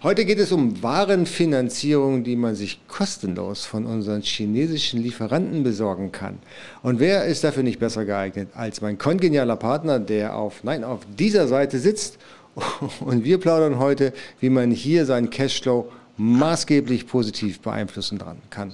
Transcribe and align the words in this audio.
Heute 0.00 0.24
geht 0.24 0.38
es 0.38 0.52
um 0.52 0.80
Warenfinanzierung, 0.80 2.22
die 2.22 2.36
man 2.36 2.54
sich 2.54 2.78
kostenlos 2.86 3.66
von 3.66 3.84
unseren 3.84 4.22
chinesischen 4.22 5.02
Lieferanten 5.02 5.64
besorgen 5.64 6.12
kann. 6.12 6.38
Und 6.84 7.00
wer 7.00 7.24
ist 7.24 7.42
dafür 7.42 7.64
nicht 7.64 7.80
besser 7.80 8.04
geeignet 8.04 8.50
als 8.54 8.80
mein 8.80 8.96
kongenialer 8.96 9.56
Partner, 9.56 9.98
der 9.98 10.36
auf, 10.36 10.62
nein, 10.62 10.84
auf 10.84 11.00
dieser 11.18 11.48
Seite 11.48 11.80
sitzt. 11.80 12.18
Und 13.00 13.24
wir 13.24 13.38
plaudern 13.38 13.80
heute, 13.80 14.12
wie 14.38 14.50
man 14.50 14.70
hier 14.70 15.04
seinen 15.04 15.30
Cashflow 15.30 15.90
maßgeblich 16.16 17.08
positiv 17.08 17.58
beeinflussen 17.58 18.20
kann. 18.50 18.72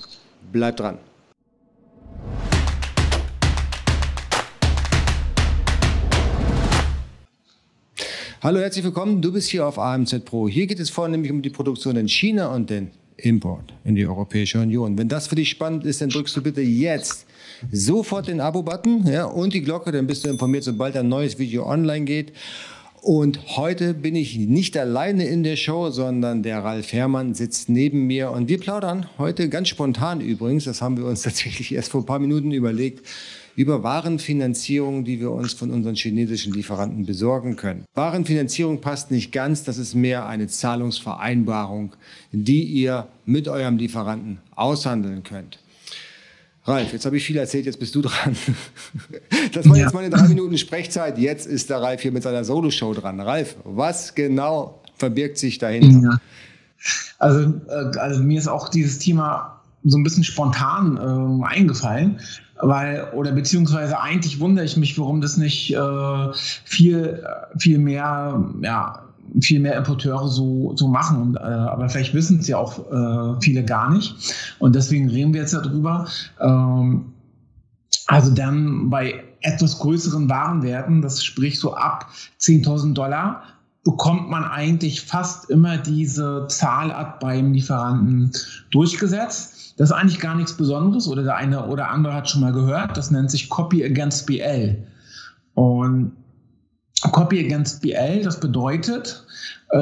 Bleibt 0.52 0.80
dran. 0.80 0.98
Hallo, 8.44 8.60
herzlich 8.60 8.84
willkommen. 8.84 9.22
Du 9.22 9.32
bist 9.32 9.48
hier 9.48 9.66
auf 9.66 9.78
AMZ 9.78 10.22
Pro. 10.26 10.46
Hier 10.46 10.66
geht 10.66 10.78
es 10.78 10.90
vornehmlich 10.90 11.32
um 11.32 11.40
die 11.40 11.48
Produktion 11.48 11.96
in 11.96 12.10
China 12.10 12.54
und 12.54 12.68
den 12.68 12.90
Import 13.16 13.72
in 13.84 13.94
die 13.94 14.06
Europäische 14.06 14.60
Union. 14.60 14.98
Wenn 14.98 15.08
das 15.08 15.28
für 15.28 15.34
dich 15.34 15.48
spannend 15.48 15.86
ist, 15.86 16.02
dann 16.02 16.10
drückst 16.10 16.36
du 16.36 16.42
bitte 16.42 16.60
jetzt 16.60 17.24
sofort 17.72 18.28
den 18.28 18.42
Abo-Button 18.42 19.06
ja, 19.06 19.24
und 19.24 19.54
die 19.54 19.62
Glocke, 19.62 19.92
dann 19.92 20.06
bist 20.06 20.26
du 20.26 20.28
informiert, 20.28 20.62
sobald 20.62 20.94
ein 20.94 21.08
neues 21.08 21.38
Video 21.38 21.66
online 21.66 22.04
geht. 22.04 22.34
Und 23.00 23.56
heute 23.56 23.94
bin 23.94 24.14
ich 24.14 24.36
nicht 24.36 24.76
alleine 24.76 25.26
in 25.26 25.42
der 25.42 25.56
Show, 25.56 25.88
sondern 25.88 26.42
der 26.42 26.62
Ralf 26.62 26.92
Herrmann 26.92 27.32
sitzt 27.32 27.70
neben 27.70 28.06
mir 28.06 28.30
und 28.30 28.50
wir 28.50 28.60
plaudern 28.60 29.06
heute 29.16 29.48
ganz 29.48 29.68
spontan 29.68 30.20
übrigens, 30.20 30.64
das 30.64 30.82
haben 30.82 30.98
wir 30.98 31.06
uns 31.06 31.22
tatsächlich 31.22 31.72
erst 31.72 31.92
vor 31.92 32.02
ein 32.02 32.06
paar 32.06 32.18
Minuten 32.18 32.50
überlegt, 32.52 33.06
über 33.56 33.82
Warenfinanzierung, 33.82 35.04
die 35.04 35.20
wir 35.20 35.30
uns 35.30 35.52
von 35.52 35.70
unseren 35.70 35.94
chinesischen 35.94 36.52
Lieferanten 36.52 37.06
besorgen 37.06 37.56
können. 37.56 37.84
Warenfinanzierung 37.94 38.80
passt 38.80 39.10
nicht 39.10 39.32
ganz, 39.32 39.64
das 39.64 39.78
ist 39.78 39.94
mehr 39.94 40.26
eine 40.26 40.48
Zahlungsvereinbarung, 40.48 41.92
die 42.32 42.64
ihr 42.64 43.08
mit 43.24 43.48
eurem 43.48 43.76
Lieferanten 43.76 44.38
aushandeln 44.54 45.22
könnt. 45.22 45.58
Ralf, 46.66 46.92
jetzt 46.94 47.04
habe 47.04 47.16
ich 47.18 47.24
viel 47.24 47.36
erzählt, 47.36 47.66
jetzt 47.66 47.78
bist 47.78 47.94
du 47.94 48.02
dran. 48.02 48.36
Das 49.52 49.68
war 49.68 49.76
ja. 49.76 49.84
jetzt 49.84 49.94
meine 49.94 50.10
drei 50.10 50.26
Minuten 50.28 50.56
Sprechzeit. 50.56 51.18
Jetzt 51.18 51.46
ist 51.46 51.70
der 51.70 51.80
Ralf 51.80 52.00
hier 52.00 52.10
mit 52.10 52.22
seiner 52.22 52.44
Soloshow 52.44 52.94
dran. 52.94 53.20
Ralf, 53.20 53.56
was 53.64 54.14
genau 54.14 54.80
verbirgt 54.96 55.38
sich 55.38 55.58
dahinter? 55.58 56.02
Ja. 56.02 56.20
Also, 57.18 57.54
äh, 57.68 57.98
also 57.98 58.22
mir 58.22 58.38
ist 58.38 58.48
auch 58.48 58.68
dieses 58.68 58.98
Thema 58.98 59.60
so 59.84 59.98
ein 59.98 60.02
bisschen 60.02 60.24
spontan 60.24 60.96
äh, 60.96 61.46
eingefallen, 61.46 62.20
weil, 62.60 63.08
oder 63.14 63.32
beziehungsweise 63.32 64.00
eigentlich 64.00 64.40
wundere 64.40 64.64
ich 64.64 64.76
mich, 64.76 64.98
warum 64.98 65.20
das 65.20 65.36
nicht 65.36 65.74
äh, 65.74 66.32
viel, 66.64 67.24
viel 67.58 67.78
mehr, 67.78 68.42
ja, 68.62 69.02
viel 69.40 69.60
mehr 69.60 69.76
Importeure 69.76 70.28
so, 70.28 70.74
so 70.76 70.88
machen. 70.88 71.20
Und, 71.20 71.36
äh, 71.36 71.40
aber 71.40 71.88
vielleicht 71.88 72.14
wissen 72.14 72.38
es 72.40 72.48
ja 72.48 72.58
auch 72.58 72.78
äh, 72.90 73.40
viele 73.40 73.64
gar 73.64 73.92
nicht. 73.92 74.14
Und 74.58 74.74
deswegen 74.74 75.10
reden 75.10 75.34
wir 75.34 75.40
jetzt 75.40 75.54
darüber. 75.54 76.06
Ähm, 76.40 77.06
also 78.06 78.30
dann 78.30 78.90
bei 78.90 79.24
etwas 79.40 79.78
größeren 79.78 80.28
Warenwerten, 80.28 81.02
das 81.02 81.24
sprich 81.24 81.58
so 81.58 81.74
ab 81.74 82.08
10.000 82.40 82.94
Dollar, 82.94 83.42
bekommt 83.84 84.30
man 84.30 84.44
eigentlich 84.44 85.02
fast 85.02 85.50
immer 85.50 85.76
diese 85.76 86.46
Zahlart 86.48 87.20
beim 87.20 87.52
Lieferanten 87.52 88.32
durchgesetzt. 88.70 89.53
Das 89.76 89.90
ist 89.90 89.96
eigentlich 89.96 90.20
gar 90.20 90.36
nichts 90.36 90.56
Besonderes 90.56 91.08
oder 91.08 91.22
der 91.22 91.36
eine 91.36 91.66
oder 91.66 91.90
andere 91.90 92.14
hat 92.14 92.28
schon 92.28 92.40
mal 92.40 92.52
gehört. 92.52 92.96
Das 92.96 93.10
nennt 93.10 93.30
sich 93.30 93.48
Copy 93.50 93.84
Against 93.84 94.26
BL. 94.26 94.76
Und 95.54 96.12
Copy 97.12 97.44
Against 97.44 97.82
BL, 97.82 98.22
das 98.22 98.40
bedeutet, 98.40 99.26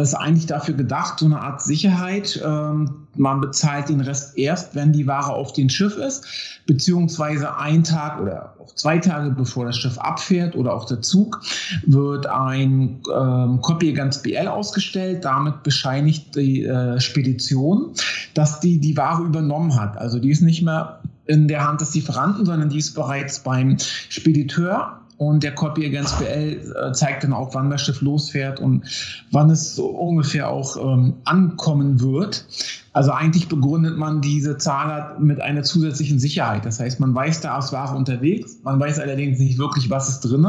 ist 0.01 0.15
eigentlich 0.15 0.47
dafür 0.47 0.75
gedacht, 0.75 1.19
so 1.19 1.27
eine 1.27 1.41
Art 1.41 1.61
Sicherheit. 1.61 2.41
Ähm, 2.43 3.07
man 3.17 3.41
bezahlt 3.43 3.91
den 3.91 4.01
Rest 4.01 4.39
erst, 4.39 4.75
wenn 4.75 4.93
die 4.93 5.07
Ware 5.07 5.33
auf 5.33 5.53
dem 5.53 5.69
Schiff 5.69 5.97
ist, 5.97 6.25
beziehungsweise 6.67 7.57
ein 7.59 7.85
Tag 7.85 8.21
oder 8.21 8.55
auch 8.59 8.75
zwei 8.75 8.99
Tage 8.99 9.31
bevor 9.31 9.67
das 9.67 9.77
Schiff 9.77 9.99
abfährt 9.99 10.57
oder 10.57 10.73
auch 10.73 10.87
der 10.87 11.03
Zug, 11.03 11.43
wird 11.85 12.27
ein 12.27 13.01
ähm, 13.15 13.61
Copy 13.61 13.91
Against 13.91 14.23
BL 14.23 14.49
ausgestellt. 14.49 15.27
Damit 15.27 15.63
bescheinigt 15.63 16.37
die 16.37 16.65
äh, 16.65 16.99
Spedition, 16.99 17.93
dass 18.33 18.61
die 18.61 18.79
die 18.79 18.97
Ware 18.97 19.23
übernommen 19.23 19.79
hat. 19.79 19.99
Also 19.99 20.19
die 20.19 20.31
ist 20.31 20.41
nicht 20.41 20.63
mehr 20.63 21.01
in 21.27 21.49
der 21.49 21.67
Hand 21.67 21.81
des 21.81 21.95
Lieferanten, 21.95 22.47
sondern 22.47 22.71
die 22.71 22.79
ist 22.79 22.95
bereits 22.95 23.41
beim 23.41 23.77
Spediteur 24.09 25.02
und 25.17 25.43
der 25.43 25.55
Copy 25.55 25.87
Against 25.87 26.19
BL 26.19 26.75
äh, 26.75 26.93
zeigt 26.93 27.25
dann 27.25 27.33
auch, 27.33 27.55
wann 27.55 27.71
das 27.71 27.83
Schiff 27.83 28.01
losfährt 28.01 28.61
und 28.61 28.85
wann 29.31 29.51
es 29.51 29.77
so 29.77 29.87
ungefähr 29.87 30.49
auch 30.49 30.77
ähm, 30.77 31.15
ankommen 31.25 32.01
wird. 32.01 32.47
Also 32.95 33.13
eigentlich 33.13 33.49
begründet 33.49 33.97
man 33.97 34.21
diese 34.21 34.59
Zahl 34.59 35.17
mit 35.19 35.41
einer 35.41 35.63
zusätzlichen 35.63 36.19
Sicherheit. 36.19 36.67
Das 36.67 36.79
heißt, 36.79 37.01
man 37.01 37.15
weiß, 37.15 37.41
da 37.41 37.59
ist 37.59 37.73
Ware 37.73 37.97
unterwegs, 37.97 38.59
man 38.65 38.79
weiß 38.79 38.99
allerdings 38.99 39.39
nicht 39.39 39.59
wirklich, 39.59 39.89
was 39.89 40.09
ist 40.09 40.21
drin. 40.21 40.47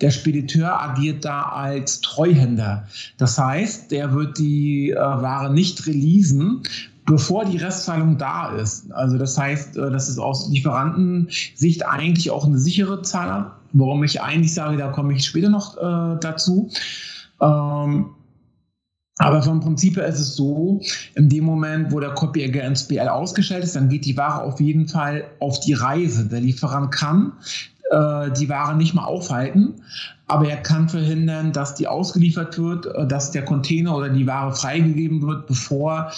Der 0.00 0.10
Spediteur 0.10 0.80
agiert 0.80 1.24
da 1.24 1.42
als 1.42 2.00
Treuhänder. 2.00 2.86
Das 3.16 3.38
heißt, 3.38 3.90
der 3.90 4.12
wird 4.12 4.38
die 4.38 4.90
äh, 4.90 4.96
Ware 4.96 5.52
nicht 5.52 5.86
releasen, 5.86 6.62
bevor 7.06 7.44
die 7.44 7.56
Restzahlung 7.56 8.18
da 8.18 8.54
ist. 8.56 8.92
Also 8.92 9.16
das 9.18 9.38
heißt, 9.38 9.76
äh, 9.76 9.90
das 9.90 10.08
ist 10.08 10.18
aus 10.18 10.48
Lieferantensicht 10.50 11.86
eigentlich 11.86 12.30
auch 12.30 12.44
eine 12.44 12.58
sichere 12.58 13.02
Zahl 13.02 13.52
Warum 13.72 14.04
ich 14.04 14.20
eigentlich 14.20 14.54
sage, 14.54 14.76
da 14.76 14.88
komme 14.88 15.14
ich 15.14 15.24
später 15.24 15.50
noch 15.50 15.76
äh, 15.76 16.18
dazu. 16.20 16.70
Ähm, 17.40 18.10
aber 19.18 19.42
vom 19.42 19.60
Prinzip 19.60 19.96
her 19.96 20.06
ist 20.06 20.20
es 20.20 20.36
so, 20.36 20.80
in 21.16 21.28
dem 21.28 21.44
Moment, 21.44 21.92
wo 21.92 21.98
der 21.98 22.10
Copy 22.10 22.44
Against 22.44 22.88
BL 22.88 23.08
ausgestellt 23.08 23.64
ist, 23.64 23.74
dann 23.74 23.88
geht 23.88 24.04
die 24.04 24.16
Ware 24.16 24.42
auf 24.42 24.60
jeden 24.60 24.86
Fall 24.86 25.24
auf 25.40 25.58
die 25.60 25.74
Reise. 25.74 26.26
Der 26.26 26.40
Lieferant 26.40 26.92
kann 26.92 27.32
äh, 27.90 28.30
die 28.32 28.48
Ware 28.48 28.76
nicht 28.76 28.94
mal 28.94 29.04
aufhalten, 29.04 29.82
aber 30.28 30.48
er 30.48 30.58
kann 30.58 30.88
verhindern, 30.88 31.52
dass 31.52 31.74
die 31.74 31.88
ausgeliefert 31.88 32.58
wird, 32.58 32.86
äh, 32.86 33.06
dass 33.06 33.32
der 33.32 33.44
Container 33.44 33.96
oder 33.96 34.08
die 34.08 34.26
Ware 34.26 34.54
freigegeben 34.54 35.22
wird, 35.22 35.48
bevor 35.48 36.12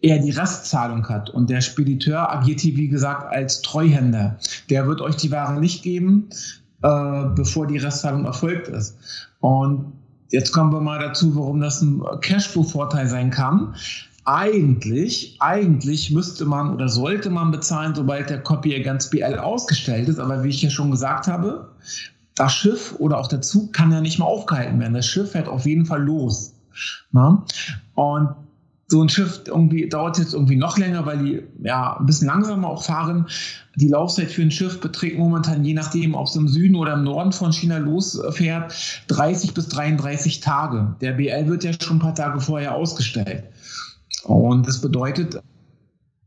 er 0.00 0.18
die 0.18 0.30
Restzahlung 0.30 1.08
hat. 1.08 1.30
Und 1.30 1.50
der 1.50 1.62
Spediteur 1.62 2.30
agiert 2.30 2.60
hier, 2.60 2.76
wie 2.76 2.88
gesagt, 2.88 3.32
als 3.32 3.62
Treuhänder. 3.62 4.38
Der 4.70 4.86
wird 4.86 5.00
euch 5.00 5.16
die 5.16 5.32
Ware 5.32 5.58
nicht 5.58 5.82
geben, 5.82 6.28
äh, 6.86 7.24
bevor 7.34 7.66
die 7.66 7.78
Restzahlung 7.78 8.24
erfolgt 8.24 8.68
ist. 8.68 8.96
Und 9.40 9.92
jetzt 10.30 10.52
kommen 10.52 10.72
wir 10.72 10.80
mal 10.80 11.00
dazu, 11.00 11.34
warum 11.34 11.60
das 11.60 11.82
ein 11.82 12.00
Cashflow-Vorteil 12.20 13.08
sein 13.08 13.30
kann. 13.30 13.74
Eigentlich, 14.24 15.36
eigentlich 15.40 16.10
müsste 16.10 16.44
man 16.44 16.74
oder 16.74 16.88
sollte 16.88 17.30
man 17.30 17.50
bezahlen, 17.50 17.94
sobald 17.94 18.30
der 18.30 18.42
Copy 18.42 18.74
Against 18.74 19.10
BL 19.10 19.38
ausgestellt 19.38 20.08
ist. 20.08 20.18
Aber 20.20 20.44
wie 20.44 20.48
ich 20.48 20.62
ja 20.62 20.70
schon 20.70 20.90
gesagt 20.90 21.26
habe, 21.26 21.68
das 22.36 22.52
Schiff 22.52 22.94
oder 22.98 23.18
auch 23.18 23.28
der 23.28 23.40
Zug 23.40 23.72
kann 23.72 23.90
ja 23.90 24.00
nicht 24.00 24.18
mehr 24.18 24.28
aufgehalten 24.28 24.78
werden. 24.78 24.94
Das 24.94 25.06
Schiff 25.06 25.32
fährt 25.32 25.48
auf 25.48 25.66
jeden 25.66 25.86
Fall 25.86 26.02
los. 26.02 26.54
Na? 27.10 27.44
Und 27.94 28.28
so 28.88 29.02
ein 29.02 29.08
Schiff 29.08 29.42
irgendwie 29.46 29.88
dauert 29.88 30.18
jetzt 30.18 30.32
irgendwie 30.32 30.56
noch 30.56 30.78
länger, 30.78 31.04
weil 31.06 31.18
die 31.18 31.42
ja 31.62 31.96
ein 31.98 32.06
bisschen 32.06 32.28
langsamer 32.28 32.68
auch 32.68 32.84
fahren. 32.84 33.26
Die 33.74 33.88
Laufzeit 33.88 34.30
für 34.30 34.42
ein 34.42 34.50
Schiff 34.50 34.80
beträgt 34.80 35.18
momentan, 35.18 35.64
je 35.64 35.74
nachdem, 35.74 36.14
ob 36.14 36.28
es 36.28 36.36
im 36.36 36.46
Süden 36.46 36.76
oder 36.76 36.94
im 36.94 37.02
Norden 37.02 37.32
von 37.32 37.52
China 37.52 37.78
losfährt, 37.78 38.72
30 39.08 39.54
bis 39.54 39.68
33 39.68 40.40
Tage. 40.40 40.94
Der 41.00 41.12
BL 41.12 41.48
wird 41.48 41.64
ja 41.64 41.72
schon 41.80 41.96
ein 41.96 42.00
paar 42.00 42.14
Tage 42.14 42.40
vorher 42.40 42.74
ausgestellt. 42.74 43.44
Und 44.22 44.68
das 44.68 44.80
bedeutet, 44.80 45.40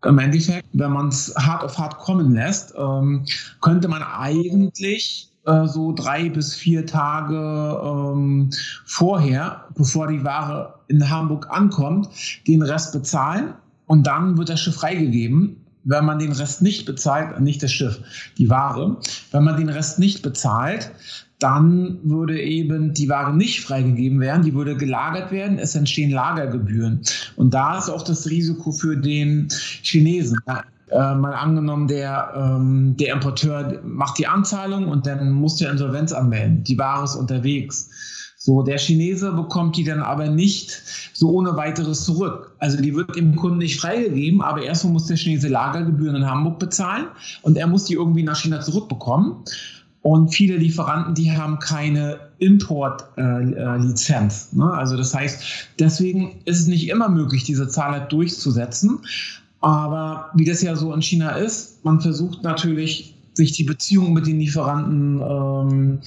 im 0.05 0.19
Endeffekt, 0.19 0.67
wenn 0.73 0.91
man 0.91 1.09
es 1.09 1.33
hart 1.35 1.63
auf 1.63 1.77
hart 1.77 1.97
kommen 1.97 2.33
lässt, 2.33 2.73
ähm, 2.77 3.25
könnte 3.61 3.87
man 3.87 4.03
eigentlich 4.03 5.29
äh, 5.49 5.67
so 5.67 5.93
drei 5.93 6.29
bis 6.29 6.53
vier 6.53 6.85
Tage 6.85 7.35
ähm, 7.35 8.49
vorher, 8.85 9.65
bevor 9.75 10.07
die 10.07 10.23
Ware 10.23 10.75
in 10.87 11.09
Hamburg 11.09 11.47
ankommt, 11.49 12.09
den 12.47 12.61
Rest 12.61 12.93
bezahlen 12.93 13.53
und 13.87 14.05
dann 14.05 14.37
wird 14.37 14.49
das 14.49 14.59
Schiff 14.59 14.75
freigegeben. 14.75 15.57
Wenn 15.85 16.05
man 16.05 16.19
den 16.19 16.33
Rest 16.33 16.61
nicht 16.61 16.85
bezahlt, 16.85 17.39
nicht 17.39 17.63
das 17.63 17.71
Schiff, 17.71 17.99
die 18.37 18.49
Ware, 18.49 18.97
wenn 19.31 19.43
man 19.43 19.57
den 19.57 19.69
Rest 19.69 19.97
nicht 19.97 20.21
bezahlt, 20.21 20.91
dann 21.39 21.99
würde 22.03 22.39
eben 22.39 22.93
die 22.93 23.07
Ware 23.07 23.35
nicht 23.35 23.61
freigegeben 23.61 24.19
werden, 24.19 24.43
die 24.43 24.53
würde 24.53 24.75
gelagert 24.75 25.31
werden, 25.31 25.57
es 25.57 25.73
entstehen 25.73 26.11
Lagergebühren. 26.11 27.01
Und 27.37 27.53
da 27.53 27.77
ist 27.77 27.89
auch 27.89 28.03
das 28.03 28.29
Risiko 28.29 28.71
für 28.71 28.97
den 28.97 29.47
Chinesen 29.81 30.37
äh, 30.91 31.15
mal 31.15 31.33
angenommen, 31.33 31.87
der, 31.87 32.33
ähm, 32.35 32.95
der 32.97 33.13
Importeur 33.13 33.79
macht 33.83 34.17
die 34.17 34.27
Anzahlung 34.27 34.87
und 34.87 35.05
dann 35.05 35.31
muss 35.31 35.57
der 35.57 35.71
Insolvenz 35.71 36.11
anmelden. 36.11 36.63
Die 36.63 36.77
Ware 36.77 37.03
ist 37.03 37.15
unterwegs. 37.15 37.89
So, 38.41 38.63
der 38.63 38.77
Chinese 38.77 39.33
bekommt 39.33 39.75
die 39.75 39.83
dann 39.83 40.01
aber 40.01 40.29
nicht 40.29 40.81
so 41.13 41.31
ohne 41.31 41.57
weiteres 41.57 42.05
zurück. 42.05 42.55
Also 42.59 42.81
die 42.81 42.95
wird 42.95 43.13
dem 43.15 43.35
Kunden 43.35 43.57
nicht 43.57 43.81
freigegeben, 43.81 44.41
aber 44.41 44.63
erstmal 44.63 44.93
muss 44.93 45.07
der 45.07 45.17
Chinese 45.17 45.49
Lagergebühren 45.49 46.15
in 46.15 46.25
Hamburg 46.25 46.57
bezahlen 46.57 47.07
und 47.41 47.57
er 47.57 47.67
muss 47.67 47.83
die 47.83 47.95
irgendwie 47.95 48.23
nach 48.23 48.37
China 48.37 48.61
zurückbekommen. 48.61 49.43
Und 50.01 50.33
viele 50.33 50.55
Lieferanten, 50.55 51.13
die 51.13 51.33
haben 51.33 51.59
keine 51.59 52.17
Importlizenz. 52.37 54.49
Äh, 54.53 54.57
ne? 54.57 54.71
Also 54.71 54.95
das 54.95 55.13
heißt, 55.13 55.43
deswegen 55.77 56.39
ist 56.45 56.61
es 56.61 56.67
nicht 56.67 56.87
immer 56.87 57.09
möglich, 57.09 57.43
diese 57.43 57.67
Zahl 57.67 57.91
halt 57.91 58.13
durchzusetzen. 58.13 58.99
Aber 59.61 60.29
wie 60.35 60.45
das 60.45 60.61
ja 60.61 60.75
so 60.75 60.93
in 60.93 61.01
China 61.01 61.31
ist, 61.31 61.83
man 61.83 61.99
versucht 61.99 62.43
natürlich, 62.43 63.15
sich 63.33 63.51
die 63.53 63.63
Beziehung 63.63 64.13
mit 64.13 64.27
den 64.27 64.39
Lieferanten 64.39 65.21
ähm, 65.21 65.99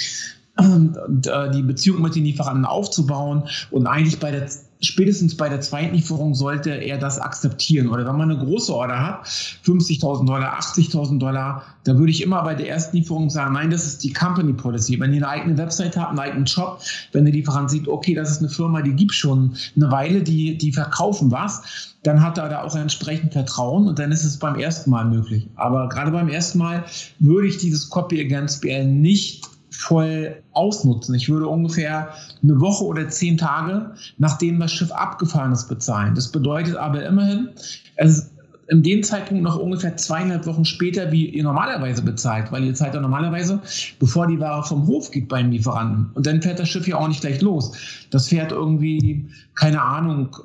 äh, 1.26 1.50
die 1.50 1.62
Beziehung 1.62 2.02
mit 2.02 2.14
den 2.14 2.24
Lieferanten 2.24 2.64
aufzubauen. 2.64 3.44
Und 3.70 3.86
eigentlich 3.86 4.18
bei 4.18 4.30
der 4.30 4.48
spätestens 4.82 5.36
bei 5.36 5.48
der 5.48 5.60
zweiten 5.60 5.94
Lieferung 5.94 6.34
sollte 6.34 6.70
er 6.70 6.98
das 6.98 7.18
akzeptieren. 7.18 7.88
Oder 7.88 8.06
wenn 8.06 8.16
man 8.16 8.30
eine 8.30 8.38
große 8.38 8.74
Order 8.74 9.00
hat, 9.00 9.26
50.000 9.26 10.26
Dollar, 10.26 10.58
80.000 10.58 11.18
Dollar, 11.18 11.62
da 11.84 11.96
würde 11.96 12.10
ich 12.10 12.22
immer 12.22 12.42
bei 12.42 12.54
der 12.54 12.68
ersten 12.68 12.96
Lieferung 12.96 13.30
sagen, 13.30 13.54
nein, 13.54 13.70
das 13.70 13.86
ist 13.86 14.04
die 14.04 14.12
Company 14.12 14.52
Policy. 14.52 14.98
Wenn 14.98 15.12
ihr 15.12 15.18
eine 15.18 15.28
eigene 15.28 15.58
Website 15.58 15.96
habt, 15.96 16.10
einen 16.10 16.18
eigenen 16.18 16.46
Shop, 16.46 16.80
wenn 17.12 17.24
der 17.24 17.32
Lieferant 17.32 17.70
sieht, 17.70 17.88
okay, 17.88 18.14
das 18.14 18.30
ist 18.30 18.38
eine 18.40 18.48
Firma, 18.48 18.82
die 18.82 18.92
gibt 18.92 19.14
schon 19.14 19.54
eine 19.76 19.90
Weile, 19.90 20.22
die, 20.22 20.58
die 20.58 20.72
verkaufen 20.72 21.30
was, 21.30 21.92
dann 22.02 22.20
hat 22.20 22.38
er 22.38 22.48
da 22.48 22.62
auch 22.62 22.74
entsprechend 22.74 23.32
Vertrauen 23.32 23.86
und 23.86 23.98
dann 23.98 24.10
ist 24.10 24.24
es 24.24 24.38
beim 24.38 24.56
ersten 24.56 24.90
Mal 24.90 25.04
möglich. 25.04 25.48
Aber 25.54 25.88
gerade 25.88 26.10
beim 26.10 26.28
ersten 26.28 26.58
Mal 26.58 26.84
würde 27.20 27.46
ich 27.46 27.58
dieses 27.58 27.88
Copy 27.88 28.20
Against 28.20 28.62
BL 28.62 28.86
nicht 28.86 29.51
voll 29.72 30.36
ausnutzen. 30.52 31.14
Ich 31.14 31.28
würde 31.28 31.48
ungefähr 31.48 32.10
eine 32.42 32.60
Woche 32.60 32.84
oder 32.84 33.08
zehn 33.08 33.38
Tage, 33.38 33.92
nachdem 34.18 34.60
das 34.60 34.72
Schiff 34.72 34.92
abgefahren 34.92 35.52
ist, 35.52 35.68
bezahlen. 35.68 36.14
Das 36.14 36.30
bedeutet 36.30 36.76
aber 36.76 37.04
immerhin, 37.04 37.48
es 37.96 38.18
ist 38.18 38.32
in 38.68 38.82
dem 38.82 39.02
Zeitpunkt 39.02 39.42
noch 39.42 39.58
ungefähr 39.58 39.96
zweieinhalb 39.96 40.46
Wochen 40.46 40.64
später, 40.64 41.10
wie 41.12 41.26
ihr 41.26 41.42
normalerweise 41.42 42.02
bezahlt, 42.02 42.52
weil 42.52 42.64
ihr 42.64 42.74
zahlt 42.74 42.94
ja 42.94 43.00
normalerweise, 43.00 43.60
bevor 43.98 44.26
die 44.26 44.38
Ware 44.40 44.64
vom 44.64 44.86
Hof 44.86 45.10
geht 45.10 45.28
beim 45.28 45.50
Lieferanten. 45.50 46.10
Und 46.14 46.26
dann 46.26 46.40
fährt 46.40 46.58
das 46.58 46.68
Schiff 46.68 46.86
ja 46.86 46.96
auch 46.96 47.08
nicht 47.08 47.20
gleich 47.20 47.40
los. 47.42 47.72
Das 48.10 48.28
fährt 48.28 48.52
irgendwie, 48.52 49.26
keine 49.56 49.82
Ahnung, 49.82 50.36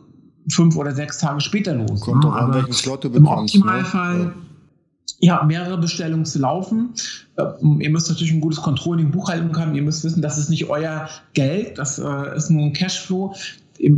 fünf 0.50 0.76
oder 0.76 0.94
sechs 0.94 1.20
Tage 1.20 1.42
später 1.42 1.76
los. 1.76 2.02
Kommt 2.02 2.24
doch 2.24 2.34
an, 2.34 2.54
welchen 2.54 2.74
Slot 2.74 3.04
du 3.04 3.10
bekommst. 3.10 3.56
Im 3.56 3.62
ne? 3.62 3.68
Optimalfall 3.68 4.18
ne? 4.18 4.24
ja, 4.26 4.34
mehrere 5.22 5.78
Bestellungen 5.78 6.25
zu 6.25 6.40
laufen. 6.40 6.94
Ähm, 7.38 7.81
ihr 7.81 7.90
müsst 7.90 8.10
natürlich 8.10 8.34
ein 8.34 8.42
gutes 8.42 8.62
Controlling, 8.62 9.12
Buchhaltung 9.12 9.58
haben. 9.58 9.75
Ihr 9.75 9.81
müsst 9.81 10.04
wissen, 10.04 10.22
das 10.22 10.38
ist 10.38 10.50
nicht 10.50 10.69
euer 10.69 11.10
Geld, 11.34 11.78
das 11.78 12.00
äh, 12.00 12.36
ist 12.36 12.50
nur 12.50 12.64
ein 12.64 12.74
Cashflow. 12.74 13.36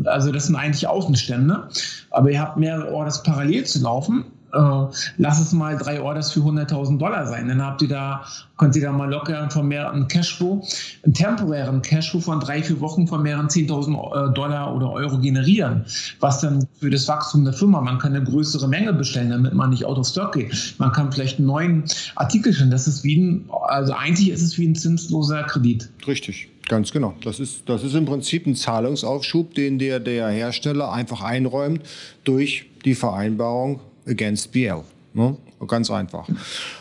Also 0.06 0.32
das 0.32 0.48
sind 0.48 0.56
eigentlich 0.56 0.88
Außenstände. 0.88 1.70
Aber 2.12 2.32
ihr 2.32 2.40
habt 2.40 2.58
mehrere 2.58 2.94
Orders 2.94 3.24
parallel 3.24 3.66
zu 3.66 3.82
laufen 3.82 4.26
äh, 4.26 4.39
lass 4.52 5.40
es 5.40 5.52
mal 5.52 5.78
drei 5.78 6.02
Orders 6.02 6.32
für 6.32 6.40
100.000 6.42 6.98
Dollar 6.98 7.28
sein. 7.28 7.48
Dann 7.48 7.64
habt 7.64 7.82
ihr 7.82 7.88
da, 7.88 8.24
könnt 8.58 8.76
ihr 8.76 8.82
da 8.82 8.92
mal 8.92 9.10
locker 9.10 9.50
von 9.50 9.68
mehreren 9.68 10.08
Cashflow, 10.08 10.66
einen 11.04 11.14
temporären 11.14 11.82
Cashflow 11.82 12.20
von 12.20 12.40
drei, 12.40 12.64
vier 12.64 12.80
Wochen 12.80 13.08
von 13.08 13.22
mehreren 13.22 13.48
10.000 13.48 14.30
äh, 14.30 14.34
Dollar 14.34 14.76
oder 14.76 14.92
Euro 14.92 15.20
generieren. 15.20 15.86
Was 16.20 16.42
dann 16.42 16.68
für 16.80 16.90
das 16.90 17.08
Wachstum 17.08 17.44
der 17.44 17.54
Firma, 17.54 17.82
man 17.82 18.00
kann 18.00 18.16
eine 18.16 18.24
größere 18.24 18.68
Menge 18.68 18.94
bestellen, 18.94 19.30
damit 19.30 19.54
man 19.54 19.70
nicht 19.70 19.86
out 19.86 19.98
of 19.98 20.08
stock 20.08 20.34
geht. 20.34 20.76
Man 20.78 20.92
kann 20.92 21.12
vielleicht 21.12 21.38
einen 21.38 21.48
neuen 21.48 21.84
Artikel 22.16 22.54
stellen. 22.54 22.72
Das 22.72 22.88
ist 22.88 23.04
wie 23.04 23.18
ein, 23.18 23.50
also 23.68 23.94
eigentlich 23.94 24.30
ist 24.30 24.42
es 24.42 24.58
wie 24.58 24.68
ein 24.68 24.76
zinsloser 24.76 25.44
Kredit. 25.44 25.90
Richtig. 26.08 26.50
Ganz 26.70 26.92
genau. 26.92 27.16
Das 27.24 27.40
ist, 27.40 27.68
das 27.68 27.84
ist 27.84 27.96
im 27.96 28.06
Prinzip 28.06 28.46
ein 28.46 28.54
Zahlungsaufschub, 28.56 29.56
den 29.56 29.80
der, 29.80 30.00
der 30.00 30.30
Hersteller 30.30 30.94
einfach 30.94 31.24
einräumt 31.24 31.82
durch 32.24 32.68
die 32.86 32.94
Vereinbarung 32.94 33.80
against 34.10 34.52
BL. 34.52 34.84
Ne? 35.14 35.38
Ganz 35.68 35.90
einfach. 35.92 36.28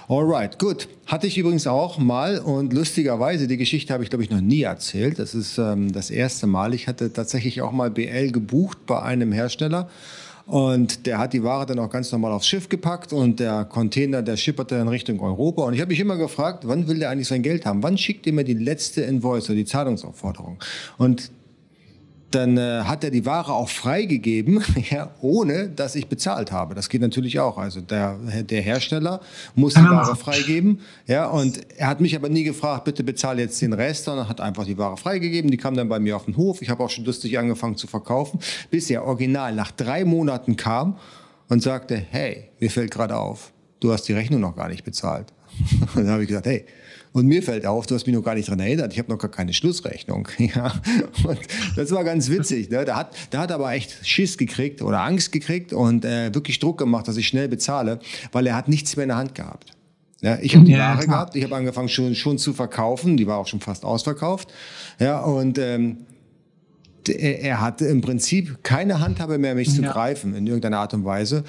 Alright, 0.08 0.58
gut. 0.58 0.88
Hatte 1.06 1.26
ich 1.26 1.38
übrigens 1.38 1.66
auch 1.66 1.98
mal 1.98 2.38
und 2.38 2.72
lustigerweise, 2.72 3.46
die 3.46 3.56
Geschichte 3.56 3.92
habe 3.92 4.04
ich 4.04 4.10
glaube 4.10 4.22
ich 4.22 4.30
noch 4.30 4.40
nie 4.40 4.62
erzählt. 4.62 5.18
Das 5.18 5.34
ist 5.34 5.58
ähm, 5.58 5.92
das 5.92 6.10
erste 6.10 6.46
Mal. 6.46 6.74
Ich 6.74 6.86
hatte 6.86 7.12
tatsächlich 7.12 7.62
auch 7.62 7.72
mal 7.72 7.90
BL 7.90 8.30
gebucht 8.30 8.86
bei 8.86 9.02
einem 9.02 9.32
Hersteller. 9.32 9.88
Und 10.48 11.04
der 11.04 11.18
hat 11.18 11.34
die 11.34 11.42
Ware 11.42 11.66
dann 11.66 11.78
auch 11.78 11.90
ganz 11.90 12.10
normal 12.10 12.32
aufs 12.32 12.46
Schiff 12.46 12.70
gepackt 12.70 13.12
und 13.12 13.38
der 13.38 13.66
Container, 13.66 14.22
der 14.22 14.38
schipperte 14.38 14.76
in 14.76 14.88
Richtung 14.88 15.20
Europa. 15.20 15.62
Und 15.64 15.74
ich 15.74 15.80
habe 15.80 15.90
mich 15.90 16.00
immer 16.00 16.16
gefragt, 16.16 16.66
wann 16.66 16.88
will 16.88 16.98
der 16.98 17.10
eigentlich 17.10 17.28
sein 17.28 17.42
Geld 17.42 17.66
haben? 17.66 17.82
Wann 17.82 17.98
schickt 17.98 18.26
er 18.26 18.32
mir 18.32 18.44
die 18.44 18.54
letzte 18.54 19.02
Invoice 19.02 19.50
oder 19.50 19.56
die 19.56 19.66
Zahlungsaufforderung? 19.66 20.58
Und 20.96 21.30
dann 22.30 22.58
äh, 22.58 22.82
hat 22.84 23.04
er 23.04 23.10
die 23.10 23.24
Ware 23.24 23.52
auch 23.52 23.68
freigegeben, 23.68 24.62
ja, 24.90 25.10
ohne 25.20 25.68
dass 25.68 25.94
ich 25.94 26.08
bezahlt 26.08 26.52
habe. 26.52 26.74
Das 26.74 26.88
geht 26.88 27.00
natürlich 27.00 27.40
auch. 27.40 27.56
Also 27.56 27.80
der, 27.80 28.16
der 28.42 28.60
Hersteller 28.60 29.20
muss 29.54 29.74
die 29.74 29.80
Ware 29.80 30.14
freigeben. 30.16 30.80
Ja, 31.06 31.26
und 31.26 31.60
er 31.76 31.88
hat 31.88 32.00
mich 32.00 32.14
aber 32.14 32.28
nie 32.28 32.44
gefragt, 32.44 32.84
bitte 32.84 33.02
bezahle 33.02 33.42
jetzt 33.42 33.60
den 33.62 33.72
Rest, 33.72 34.04
sondern 34.04 34.28
hat 34.28 34.40
einfach 34.40 34.64
die 34.64 34.76
Ware 34.76 34.96
freigegeben. 34.96 35.50
Die 35.50 35.56
kam 35.56 35.74
dann 35.74 35.88
bei 35.88 35.98
mir 35.98 36.16
auf 36.16 36.26
den 36.26 36.36
Hof. 36.36 36.60
Ich 36.60 36.68
habe 36.68 36.84
auch 36.84 36.90
schon 36.90 37.04
lustig 37.04 37.38
angefangen 37.38 37.76
zu 37.76 37.86
verkaufen, 37.86 38.40
bis 38.70 38.90
er 38.90 39.04
original 39.04 39.54
nach 39.54 39.70
drei 39.70 40.04
Monaten 40.04 40.56
kam 40.56 40.98
und 41.48 41.62
sagte, 41.62 41.96
hey, 42.10 42.50
mir 42.60 42.70
fällt 42.70 42.90
gerade 42.90 43.16
auf, 43.16 43.52
du 43.80 43.92
hast 43.92 44.02
die 44.02 44.12
Rechnung 44.12 44.40
noch 44.40 44.54
gar 44.54 44.68
nicht 44.68 44.84
bezahlt. 44.84 45.32
Und 45.94 46.04
dann 46.04 46.08
habe 46.08 46.22
ich 46.22 46.28
gesagt, 46.28 46.46
hey, 46.46 46.64
und 47.12 47.26
mir 47.26 47.42
fällt 47.42 47.66
auf, 47.66 47.86
du 47.86 47.94
hast 47.94 48.06
mich 48.06 48.14
noch 48.14 48.22
gar 48.22 48.34
nicht 48.34 48.48
daran 48.48 48.60
erinnert, 48.60 48.92
ich 48.92 48.98
habe 48.98 49.10
noch 49.10 49.18
gar 49.18 49.30
keine 49.30 49.52
Schlussrechnung. 49.52 50.28
Ja? 50.38 50.72
Und 51.24 51.38
das 51.76 51.90
war 51.90 52.04
ganz 52.04 52.28
witzig. 52.28 52.70
Ne? 52.70 52.84
Da, 52.84 52.96
hat, 52.96 53.16
da 53.30 53.40
hat 53.40 53.52
aber 53.52 53.72
echt 53.72 54.06
Schiss 54.06 54.38
gekriegt 54.38 54.82
oder 54.82 55.00
Angst 55.00 55.32
gekriegt 55.32 55.72
und 55.72 56.04
äh, 56.04 56.32
wirklich 56.34 56.58
Druck 56.58 56.78
gemacht, 56.78 57.08
dass 57.08 57.16
ich 57.16 57.26
schnell 57.26 57.48
bezahle, 57.48 57.98
weil 58.32 58.46
er 58.46 58.54
hat 58.54 58.68
nichts 58.68 58.96
mehr 58.96 59.04
in 59.04 59.08
der 59.08 59.16
Hand 59.16 59.34
gehabt. 59.34 59.72
Ja, 60.20 60.38
ich 60.40 60.56
habe 60.56 60.64
die 60.64 60.72
ja, 60.72 60.96
Ware 60.96 61.06
gehabt, 61.06 61.36
ich 61.36 61.44
habe 61.44 61.54
angefangen 61.54 61.88
schon, 61.88 62.14
schon 62.14 62.38
zu 62.38 62.52
verkaufen, 62.52 63.16
die 63.16 63.26
war 63.26 63.38
auch 63.38 63.46
schon 63.46 63.60
fast 63.60 63.84
ausverkauft. 63.84 64.52
Ja, 64.98 65.20
und 65.20 65.58
ähm, 65.58 65.98
er, 67.08 67.40
er 67.40 67.60
hatte 67.60 67.86
im 67.86 68.00
Prinzip 68.00 68.64
keine 68.64 69.00
Handhabe 69.00 69.38
mehr, 69.38 69.54
mich 69.54 69.68
ja. 69.68 69.74
zu 69.74 69.82
greifen 69.82 70.34
in 70.34 70.46
irgendeiner 70.46 70.78
Art 70.78 70.92
und 70.94 71.04
Weise. 71.04 71.44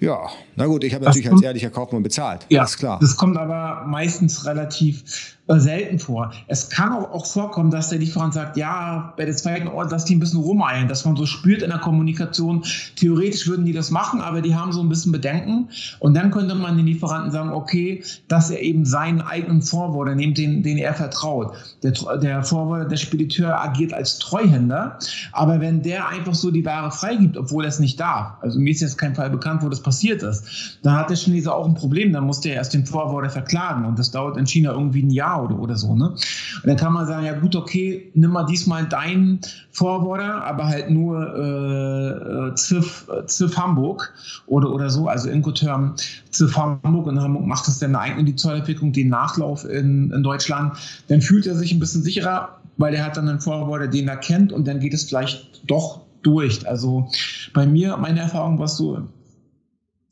Ja, 0.00 0.28
na 0.56 0.66
gut, 0.66 0.84
ich 0.84 0.94
habe 0.94 1.04
natürlich 1.04 1.30
als 1.30 1.42
ehrlicher 1.42 1.70
Kaufmann 1.70 2.02
bezahlt. 2.02 2.46
Ja, 2.48 2.64
ist 2.64 2.78
klar. 2.78 2.98
Das 3.00 3.16
kommt 3.16 3.36
aber 3.36 3.84
meistens 3.86 4.44
relativ 4.46 5.35
äh, 5.48 5.60
selten 5.60 6.00
vor. 6.00 6.32
Es 6.48 6.70
kann 6.70 6.92
auch, 6.92 7.12
auch, 7.12 7.24
vorkommen, 7.24 7.70
dass 7.70 7.90
der 7.90 8.00
Lieferant 8.00 8.34
sagt, 8.34 8.56
ja, 8.56 9.12
bei 9.16 9.24
der 9.24 9.36
zweiten 9.36 9.68
Ort, 9.68 9.92
dass 9.92 10.04
die 10.04 10.16
ein 10.16 10.20
bisschen 10.20 10.40
rumeilen, 10.40 10.88
dass 10.88 11.04
man 11.04 11.14
so 11.14 11.24
spürt 11.24 11.62
in 11.62 11.70
der 11.70 11.78
Kommunikation, 11.78 12.64
theoretisch 12.96 13.46
würden 13.46 13.64
die 13.64 13.72
das 13.72 13.92
machen, 13.92 14.20
aber 14.20 14.42
die 14.42 14.56
haben 14.56 14.72
so 14.72 14.80
ein 14.80 14.88
bisschen 14.88 15.12
Bedenken. 15.12 15.68
Und 16.00 16.14
dann 16.14 16.32
könnte 16.32 16.56
man 16.56 16.76
den 16.76 16.86
Lieferanten 16.86 17.30
sagen, 17.30 17.50
okay, 17.50 18.02
dass 18.26 18.50
er 18.50 18.60
eben 18.60 18.84
seinen 18.84 19.20
eigenen 19.20 19.62
Forwarder 19.62 20.16
nimmt, 20.16 20.36
den, 20.36 20.64
den 20.64 20.78
er 20.78 20.94
vertraut. 20.94 21.54
Der, 21.84 21.92
der 22.18 22.42
Forwarder, 22.42 22.86
der 22.86 22.96
Spediteur 22.96 23.60
agiert 23.60 23.92
als 23.92 24.18
Treuhänder, 24.18 24.98
aber 25.30 25.60
wenn 25.60 25.82
der 25.82 26.08
einfach 26.08 26.34
so 26.34 26.50
die 26.50 26.64
Ware 26.64 26.90
freigibt, 26.90 27.36
obwohl 27.36 27.64
er 27.64 27.68
es 27.68 27.78
nicht 27.78 28.00
darf, 28.00 28.32
also 28.40 28.58
mir 28.58 28.70
ist 28.70 28.80
jetzt 28.80 28.98
kein 28.98 29.14
Fall 29.14 29.30
bekannt, 29.30 29.62
wo 29.62 29.68
das 29.68 29.80
passiert 29.80 30.24
ist, 30.24 30.78
dann 30.82 30.94
hat 30.94 31.08
der 31.08 31.16
Chinese 31.16 31.54
auch 31.54 31.66
ein 31.66 31.74
Problem, 31.74 32.12
dann 32.12 32.24
muss 32.24 32.40
der 32.40 32.54
erst 32.54 32.74
den 32.74 32.84
Forwarder 32.84 33.30
verklagen 33.30 33.84
und 33.84 33.96
das 33.96 34.10
dauert 34.10 34.36
in 34.36 34.46
China 34.46 34.72
irgendwie 34.72 35.02
ein 35.02 35.10
Jahr 35.10 35.35
oder, 35.42 35.58
oder 35.58 35.76
so. 35.76 35.94
Ne? 35.94 36.08
Und 36.08 36.20
dann 36.64 36.76
kann 36.76 36.92
man 36.92 37.06
sagen, 37.06 37.26
ja 37.26 37.38
gut, 37.38 37.56
okay, 37.56 38.10
nimm 38.14 38.30
mal 38.30 38.44
diesmal 38.44 38.86
deinen 38.86 39.40
Forwarder, 39.70 40.44
aber 40.44 40.66
halt 40.66 40.90
nur 40.90 42.50
äh, 42.50 42.54
ZIF, 42.54 43.08
ZIF 43.26 43.56
Hamburg 43.56 44.12
oder, 44.46 44.72
oder 44.72 44.90
so, 44.90 45.08
also 45.08 45.28
Incoterm 45.28 45.94
ZIF 46.30 46.56
Hamburg. 46.56 47.06
Und 47.06 47.20
Hamburg 47.20 47.46
macht 47.46 47.66
das 47.68 47.78
dann 47.78 47.94
eigene 47.96 48.24
die 48.24 48.36
Zollentwicklung, 48.36 48.92
den 48.92 49.08
Nachlauf 49.08 49.64
in, 49.64 50.10
in 50.12 50.22
Deutschland. 50.22 50.76
Dann 51.08 51.20
fühlt 51.20 51.46
er 51.46 51.54
sich 51.54 51.72
ein 51.72 51.80
bisschen 51.80 52.02
sicherer, 52.02 52.58
weil 52.76 52.94
er 52.94 53.04
hat 53.04 53.16
dann 53.16 53.28
einen 53.28 53.40
Forwarder, 53.40 53.88
den 53.88 54.08
er 54.08 54.16
kennt 54.16 54.52
und 54.52 54.66
dann 54.66 54.80
geht 54.80 54.94
es 54.94 55.04
vielleicht 55.04 55.62
doch 55.66 56.00
durch. 56.22 56.66
Also 56.68 57.08
bei 57.54 57.66
mir, 57.66 57.96
meine 57.96 58.20
Erfahrung 58.20 58.58
war 58.58 58.68
so, 58.68 59.00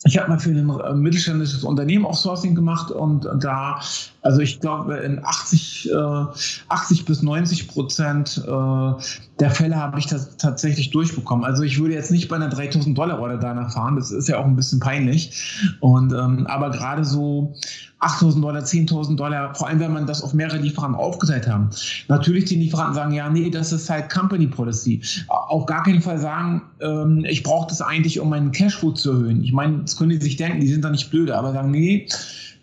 ich 0.04 0.18
habe 0.18 0.28
mal 0.28 0.38
für 0.38 0.50
ein 0.50 1.00
mittelständisches 1.00 1.64
Unternehmen 1.64 2.04
auch 2.04 2.16
Sourcing 2.16 2.54
gemacht 2.54 2.90
und 2.90 3.26
da, 3.40 3.80
also 4.24 4.40
ich 4.40 4.58
glaube, 4.58 4.96
in 4.96 5.22
80, 5.22 5.90
äh, 5.90 5.94
80 6.68 7.04
bis 7.04 7.22
90 7.22 7.68
Prozent 7.68 8.42
äh, 8.46 8.92
der 9.38 9.50
Fälle 9.50 9.76
habe 9.76 9.98
ich 9.98 10.06
das 10.06 10.38
tatsächlich 10.38 10.90
durchbekommen. 10.90 11.44
Also 11.44 11.62
ich 11.62 11.78
würde 11.78 11.92
jetzt 11.94 12.10
nicht 12.10 12.28
bei 12.28 12.36
einer 12.36 12.48
3000 12.48 12.96
Dollar 12.96 13.20
Order 13.20 13.36
danach 13.36 13.72
fahren, 13.72 13.96
das 13.96 14.10
ist 14.10 14.28
ja 14.28 14.38
auch 14.38 14.46
ein 14.46 14.56
bisschen 14.56 14.80
peinlich. 14.80 15.76
Und 15.80 16.12
ähm, 16.12 16.46
aber 16.46 16.70
gerade 16.70 17.04
so 17.04 17.54
8.000 18.00 18.40
Dollar, 18.40 18.62
10.000 18.62 19.16
Dollar, 19.16 19.54
vor 19.54 19.68
allem 19.68 19.80
wenn 19.80 19.92
man 19.92 20.06
das 20.06 20.22
auf 20.22 20.32
mehrere 20.32 20.56
Lieferanten 20.58 20.98
aufgeteilt 20.98 21.46
haben. 21.46 21.68
Natürlich 22.08 22.46
die 22.46 22.56
Lieferanten 22.56 22.94
sagen, 22.94 23.12
ja, 23.12 23.28
nee, 23.28 23.50
das 23.50 23.72
ist 23.72 23.90
halt 23.90 24.10
Company 24.10 24.46
Policy. 24.46 25.02
Auf 25.28 25.66
gar 25.66 25.82
keinen 25.82 26.00
Fall 26.00 26.18
sagen, 26.18 26.62
ähm, 26.80 27.26
ich 27.28 27.42
brauche 27.42 27.68
das 27.68 27.82
eigentlich, 27.82 28.20
um 28.20 28.30
meinen 28.30 28.52
Cashflow 28.52 28.92
zu 28.92 29.12
erhöhen. 29.12 29.44
Ich 29.44 29.52
meine, 29.52 29.78
das 29.78 29.96
können 29.96 30.10
die 30.10 30.20
sich 30.20 30.36
denken, 30.36 30.60
die 30.60 30.68
sind 30.68 30.82
da 30.82 30.90
nicht 30.90 31.10
blöde, 31.10 31.36
aber 31.36 31.52
sagen, 31.52 31.70
nee, 31.70 32.06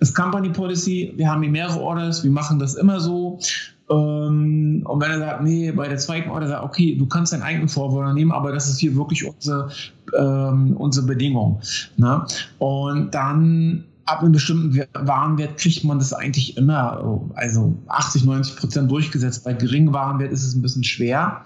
ist 0.02 0.16
Company 0.16 0.50
Policy, 0.50 1.14
wir 1.16 1.30
haben 1.30 1.42
hier 1.44 1.52
mehrere 1.52 1.80
Orders, 1.80 2.24
wir 2.24 2.32
machen 2.32 2.60
das 2.60 2.76
immer 2.76 3.00
so. 3.00 3.40
Ähm, 3.90 4.84
und 4.86 5.02
wenn 5.02 5.12
er 5.12 5.20
sagt, 5.20 5.44
nee, 5.44 5.72
bei 5.72 5.88
der 5.88 5.98
zweiten 5.98 6.30
Order 6.30 6.48
sagt, 6.48 6.64
okay, 6.64 6.96
du 6.98 7.06
kannst 7.06 7.34
deinen 7.34 7.44
eigenen 7.44 7.70
Vorwurf 7.70 8.14
nehmen, 8.14 8.32
aber 8.32 8.52
das 8.52 8.68
ist 8.68 8.80
hier 8.80 8.96
wirklich 8.96 9.26
unsere, 9.28 9.70
ähm, 10.18 10.76
unsere 10.76 11.06
Bedingung. 11.06 11.62
Ne? 11.98 12.26
Und 12.58 13.14
dann 13.14 13.86
ab 14.06 14.22
einem 14.22 14.32
bestimmten 14.32 14.84
Warenwert 14.94 15.58
kriegt 15.58 15.84
man 15.84 16.00
das 16.00 16.14
eigentlich 16.14 16.58
immer, 16.58 17.30
also 17.36 17.78
80, 17.88 18.26
90 18.26 18.56
Prozent 18.56 18.92
durchgesetzt. 18.92 19.44
Bei 19.44 19.54
geringem 19.54 19.94
Warenwert 19.94 20.32
ist 20.32 20.44
es 20.44 20.56
ein 20.56 20.64
bisschen 20.64 20.84
schwer. 20.84 21.44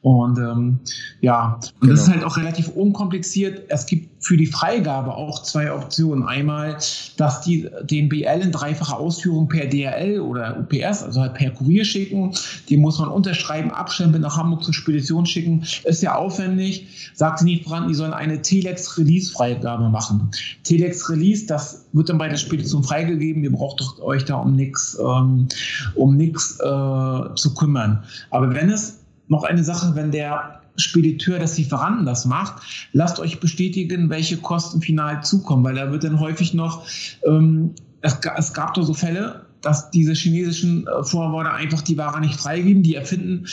Und 0.00 0.38
ähm, 0.38 0.78
ja, 1.20 1.54
und 1.54 1.80
genau. 1.80 1.92
das 1.92 2.02
ist 2.02 2.08
halt 2.08 2.22
auch 2.22 2.36
relativ 2.36 2.68
unkompliziert. 2.68 3.62
Es 3.68 3.84
gibt 3.84 4.22
für 4.22 4.36
die 4.36 4.46
Freigabe 4.46 5.12
auch 5.12 5.42
zwei 5.42 5.72
Optionen. 5.72 6.24
Einmal, 6.24 6.76
dass 7.16 7.40
die 7.40 7.68
den 7.82 8.08
BL 8.08 8.40
in 8.42 8.52
dreifacher 8.52 8.96
Ausführung 8.96 9.48
per 9.48 9.66
DRL 9.66 10.20
oder 10.20 10.56
UPS, 10.60 11.02
also 11.02 11.20
halt 11.20 11.34
per 11.34 11.50
Kurier 11.50 11.84
schicken. 11.84 12.32
Die 12.68 12.76
muss 12.76 13.00
man 13.00 13.08
unterschreiben, 13.08 13.72
abstempeln, 13.72 14.22
nach 14.22 14.36
Hamburg 14.36 14.62
zur 14.62 14.74
Spedition 14.74 15.26
schicken. 15.26 15.64
Ist 15.84 16.02
ja 16.02 16.14
aufwendig. 16.14 17.12
Sagt 17.14 17.40
sie 17.40 17.46
nicht 17.46 17.64
voran, 17.64 17.88
die 17.88 17.94
sollen 17.94 18.12
eine 18.12 18.40
Telex-Release-Freigabe 18.40 19.88
machen. 19.88 20.30
Telex-Release, 20.62 21.46
das 21.46 21.86
wird 21.92 22.08
dann 22.08 22.18
bei 22.18 22.28
der 22.28 22.36
Spedition 22.36 22.84
freigegeben. 22.84 23.42
Ihr 23.42 23.52
braucht 23.52 23.82
euch 24.00 24.24
da 24.24 24.36
um 24.36 24.54
nichts 24.54 24.96
ähm, 25.00 25.48
um 25.96 26.16
nichts 26.16 26.58
äh, 26.60 27.34
zu 27.34 27.54
kümmern. 27.54 28.04
Aber 28.30 28.54
wenn 28.54 28.70
es 28.70 28.97
noch 29.28 29.44
eine 29.44 29.64
Sache, 29.64 29.94
wenn 29.94 30.10
der 30.10 30.60
Spediteur 30.76 31.38
des 31.38 31.58
Lieferanten 31.58 32.06
das 32.06 32.24
macht, 32.24 32.62
lasst 32.92 33.18
euch 33.18 33.40
bestätigen, 33.40 34.10
welche 34.10 34.36
Kosten 34.36 34.80
final 34.80 35.22
zukommen, 35.24 35.64
weil 35.64 35.74
da 35.74 35.90
wird 35.90 36.04
dann 36.04 36.20
häufig 36.20 36.54
noch, 36.54 36.86
ähm, 37.26 37.74
es, 38.00 38.18
es 38.36 38.52
gab 38.54 38.74
da 38.74 38.82
so 38.82 38.94
Fälle, 38.94 39.46
dass 39.60 39.90
diese 39.90 40.12
chinesischen 40.12 40.86
äh, 40.86 41.02
Vorworte 41.02 41.50
einfach 41.50 41.82
die 41.82 41.98
Ware 41.98 42.20
nicht 42.20 42.38
freigeben. 42.38 42.82
Die 42.82 42.94
erfinden 42.94 43.46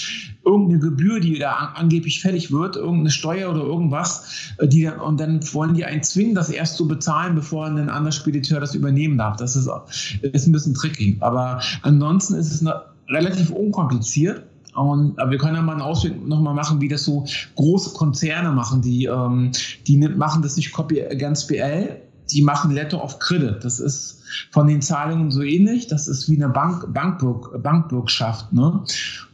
irgendeine 0.45 0.79
Gebühr, 0.79 1.19
die 1.19 1.39
da 1.39 1.53
an, 1.53 1.69
angeblich 1.75 2.21
fällig 2.21 2.51
wird, 2.51 2.75
irgendeine 2.75 3.11
Steuer 3.11 3.49
oder 3.49 3.61
irgendwas, 3.61 4.53
äh, 4.59 4.67
die 4.67 4.83
dann, 4.83 4.99
und 4.99 5.19
dann 5.19 5.41
wollen 5.53 5.73
die 5.73 5.85
einen 5.85 6.03
zwingen, 6.03 6.35
das 6.35 6.49
erst 6.49 6.77
zu 6.77 6.87
bezahlen, 6.87 7.35
bevor 7.35 7.65
ein 7.65 7.89
anderer 7.89 8.11
Spediteur 8.11 8.59
das 8.59 8.75
übernehmen 8.75 9.17
darf. 9.17 9.37
Das 9.37 9.55
ist, 9.55 9.69
ist 10.21 10.47
ein 10.47 10.51
bisschen 10.51 10.75
tricky. 10.75 11.17
Aber 11.21 11.61
ansonsten 11.81 12.35
ist 12.35 12.51
es 12.51 12.61
eine, 12.61 12.83
relativ 13.09 13.49
unkompliziert. 13.49 14.43
Und, 14.75 15.17
aber 15.19 15.31
wir 15.31 15.37
können 15.37 15.55
ja 15.55 15.61
mal 15.61 15.73
einen 15.73 15.81
Ausblick 15.81 16.27
nochmal 16.27 16.53
machen, 16.53 16.81
wie 16.81 16.89
das 16.89 17.03
so 17.03 17.25
große 17.55 17.93
Konzerne 17.93 18.51
machen. 18.51 18.81
Die, 18.81 19.05
ähm, 19.05 19.51
die 19.87 19.97
machen 19.97 20.41
das 20.41 20.57
nicht 20.57 20.73
Copy 20.73 21.01
Against 21.01 21.47
BL, 21.47 22.01
die 22.31 22.41
machen 22.41 22.71
Letter 22.71 23.03
of 23.03 23.19
Credit. 23.19 23.63
Das 23.63 23.79
ist 23.79 24.21
von 24.51 24.67
den 24.67 24.81
Zahlungen 24.81 25.31
so 25.31 25.41
ähnlich. 25.41 25.87
Das 25.87 26.07
ist 26.07 26.29
wie 26.29 26.35
eine 26.35 26.49
Bank, 26.49 26.93
Bankbürg, 26.93 27.61
Bankbürgschaft. 27.61 28.51
Ne? 28.51 28.83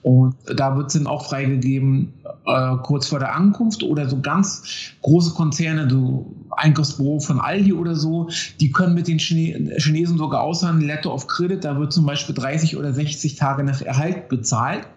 Und 0.01 0.35
da 0.45 0.75
wird 0.75 0.87
es 0.87 0.93
dann 0.93 1.07
auch 1.07 1.25
freigegeben, 1.25 2.13
äh, 2.45 2.75
kurz 2.83 3.07
vor 3.07 3.19
der 3.19 3.35
Ankunft 3.35 3.83
oder 3.83 4.09
so 4.09 4.19
ganz 4.21 4.63
große 5.01 5.33
Konzerne, 5.33 5.89
so 5.89 6.33
Einkaufsbüro 6.51 7.19
von 7.19 7.39
Aldi 7.39 7.73
oder 7.73 7.95
so, 7.95 8.29
die 8.59 8.71
können 8.71 8.93
mit 8.93 9.07
den 9.07 9.19
Chine 9.19 9.75
Chinesen 9.77 10.17
sogar 10.17 10.41
aushandeln, 10.41 10.87
Letter 10.87 11.13
of 11.13 11.27
Credit, 11.27 11.63
da 11.63 11.77
wird 11.77 11.93
zum 11.93 12.05
Beispiel 12.05 12.35
30 12.35 12.77
oder 12.77 12.93
60 12.93 13.35
Tage 13.35 13.63
nach 13.63 13.81
Erhalt 13.81 14.27
bezahlt. 14.29 14.87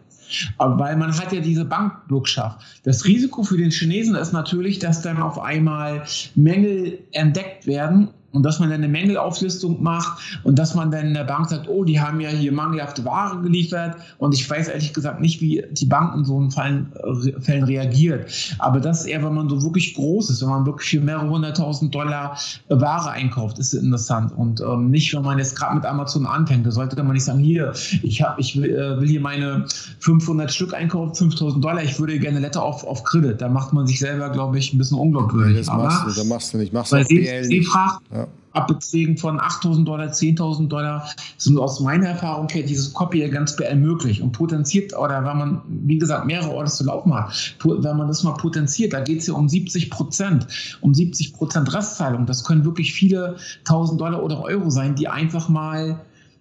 Aber 0.58 0.78
weil 0.78 0.96
man 0.96 1.16
hat 1.16 1.32
ja 1.32 1.40
diese 1.40 1.64
Bankbürgschaft. 1.64 2.60
Das 2.84 3.04
Risiko 3.04 3.42
für 3.42 3.56
den 3.56 3.70
Chinesen 3.70 4.14
ist 4.14 4.32
natürlich, 4.32 4.78
dass 4.78 5.02
dann 5.02 5.20
auf 5.20 5.38
einmal 5.38 6.02
Mängel 6.34 6.98
entdeckt 7.12 7.66
werden 7.66 8.08
und 8.34 8.42
dass 8.42 8.58
man 8.58 8.68
dann 8.68 8.82
eine 8.82 8.88
Mängelauflistung 8.88 9.82
macht 9.82 10.40
und 10.42 10.58
dass 10.58 10.74
man 10.74 10.90
dann 10.90 11.14
der 11.14 11.24
Bank 11.24 11.48
sagt, 11.48 11.68
oh, 11.68 11.84
die 11.84 12.00
haben 12.00 12.20
ja 12.20 12.28
hier 12.28 12.52
mangelhafte 12.52 13.04
Ware 13.04 13.40
geliefert 13.40 13.96
und 14.18 14.34
ich 14.34 14.48
weiß 14.48 14.68
ehrlich 14.68 14.92
gesagt 14.92 15.20
nicht, 15.20 15.40
wie 15.40 15.64
die 15.70 15.86
Bank 15.86 16.14
in 16.14 16.24
so 16.24 16.36
einen 16.36 16.50
Fällen, 16.50 16.92
äh, 16.96 17.40
Fällen 17.40 17.64
reagiert. 17.64 18.30
Aber 18.58 18.80
das 18.80 19.00
ist 19.00 19.06
eher, 19.06 19.24
wenn 19.24 19.34
man 19.34 19.48
so 19.48 19.62
wirklich 19.62 19.94
groß 19.94 20.30
ist, 20.30 20.42
wenn 20.42 20.48
man 20.48 20.66
wirklich 20.66 20.90
für 20.90 21.00
mehrere 21.00 21.28
hunderttausend 21.28 21.94
Dollar 21.94 22.36
äh, 22.68 22.80
Ware 22.80 23.10
einkauft, 23.10 23.58
ist 23.58 23.72
interessant 23.72 24.32
und 24.36 24.60
ähm, 24.60 24.90
nicht, 24.90 25.14
wenn 25.14 25.22
man 25.22 25.38
jetzt 25.38 25.56
gerade 25.56 25.76
mit 25.76 25.86
Amazon 25.86 26.26
anfängt. 26.26 26.66
Da 26.66 26.70
sollte 26.70 27.00
man 27.02 27.12
nicht 27.12 27.24
sagen, 27.24 27.40
hier, 27.40 27.72
ich, 28.02 28.22
hab, 28.22 28.38
ich 28.38 28.60
will, 28.60 28.70
äh, 28.70 29.00
will 29.00 29.08
hier 29.08 29.20
meine 29.20 29.64
500 30.00 30.52
Stück 30.52 30.74
einkaufen, 30.74 31.14
5000 31.14 31.64
Dollar, 31.64 31.82
ich 31.82 31.98
würde 31.98 32.18
gerne 32.18 32.40
Letter 32.40 32.62
auf, 32.62 32.84
auf 32.84 33.04
Kredit. 33.04 33.40
Da 33.40 33.48
macht 33.48 33.72
man 33.72 33.86
sich 33.86 34.00
selber, 34.00 34.30
glaube 34.30 34.58
ich, 34.58 34.72
ein 34.72 34.78
bisschen 34.78 34.98
unglaubwürdig. 34.98 35.58
Das 35.58 35.66
machst 35.68 36.02
du, 36.06 36.20
das 36.20 36.24
machst 36.26 36.54
du 36.54 36.58
nicht. 36.58 36.72
Machst 36.72 36.92
du 36.92 36.96
weil 36.96 37.06
sie, 37.06 37.44
sie 37.44 37.62
fragt, 37.62 38.00
ja. 38.12 38.23
Abbeträgen 38.54 39.16
von 39.16 39.38
8.000 39.38 39.84
Dollar, 39.84 40.08
10.000 40.08 40.68
Dollar 40.68 41.08
sind 41.36 41.58
aus 41.58 41.80
meiner 41.80 42.08
Erfahrung 42.08 42.48
her 42.48 42.62
dieses 42.62 42.92
Copy 42.92 43.28
ganz 43.28 43.56
BL 43.56 43.76
möglich 43.76 44.22
und 44.22 44.32
potenziert, 44.32 44.96
oder 44.96 45.24
wenn 45.24 45.38
man, 45.38 45.62
wie 45.68 45.98
gesagt, 45.98 46.26
mehrere 46.26 46.50
Orders 46.50 46.76
zu 46.76 46.84
laufen 46.84 47.12
hat, 47.12 47.56
wenn 47.64 47.96
man 47.96 48.08
das 48.08 48.22
mal 48.22 48.34
potenziert, 48.34 48.92
da 48.92 49.00
geht 49.00 49.20
es 49.20 49.26
ja 49.26 49.34
um 49.34 49.48
70 49.48 49.90
Prozent, 49.90 50.46
um 50.80 50.94
70 50.94 51.34
Prozent 51.34 51.72
Restzahlung. 51.74 52.26
Das 52.26 52.44
können 52.44 52.64
wirklich 52.64 52.92
viele 52.92 53.36
1.000 53.66 53.98
Dollar 53.98 54.22
oder 54.22 54.42
Euro 54.42 54.70
sein, 54.70 54.94
die 54.94 55.08
einfach 55.08 55.48
mal 55.48 56.00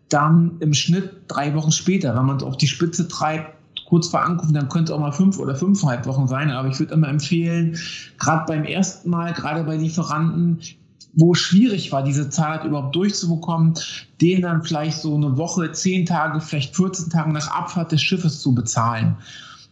dann 0.09 0.57
im 0.59 0.73
Schnitt 0.73 1.11
drei 1.27 1.55
Wochen 1.55 1.71
später, 1.71 2.15
wenn 2.15 2.25
man 2.25 2.37
es 2.37 2.43
auf 2.43 2.57
die 2.57 2.67
Spitze 2.67 3.07
treibt, 3.07 3.57
kurz 3.87 4.07
vor 4.07 4.23
Ankunft, 4.23 4.55
dann 4.55 4.69
könnte 4.69 4.91
es 4.91 4.95
auch 4.95 5.01
mal 5.01 5.11
fünf 5.11 5.39
oder 5.39 5.55
fünfeinhalb 5.55 6.05
Wochen 6.05 6.27
sein. 6.27 6.51
Aber 6.51 6.67
ich 6.67 6.79
würde 6.79 6.93
immer 6.93 7.07
empfehlen, 7.07 7.77
gerade 8.19 8.45
beim 8.47 8.63
ersten 8.63 9.09
Mal, 9.09 9.33
gerade 9.33 9.63
bei 9.63 9.75
Lieferanten, 9.75 10.59
wo 11.15 11.33
schwierig 11.33 11.91
war, 11.91 12.03
diese 12.03 12.29
Zeit 12.29 12.63
überhaupt 12.63 12.95
durchzubekommen, 12.95 13.73
den 14.21 14.41
dann 14.41 14.63
vielleicht 14.63 14.99
so 14.99 15.15
eine 15.15 15.37
Woche, 15.37 15.71
zehn 15.71 16.05
Tage, 16.05 16.41
vielleicht 16.41 16.75
14 16.75 17.09
Tage 17.09 17.31
nach 17.31 17.49
Abfahrt 17.49 17.91
des 17.91 18.01
Schiffes 18.01 18.41
zu 18.41 18.55
bezahlen. 18.55 19.17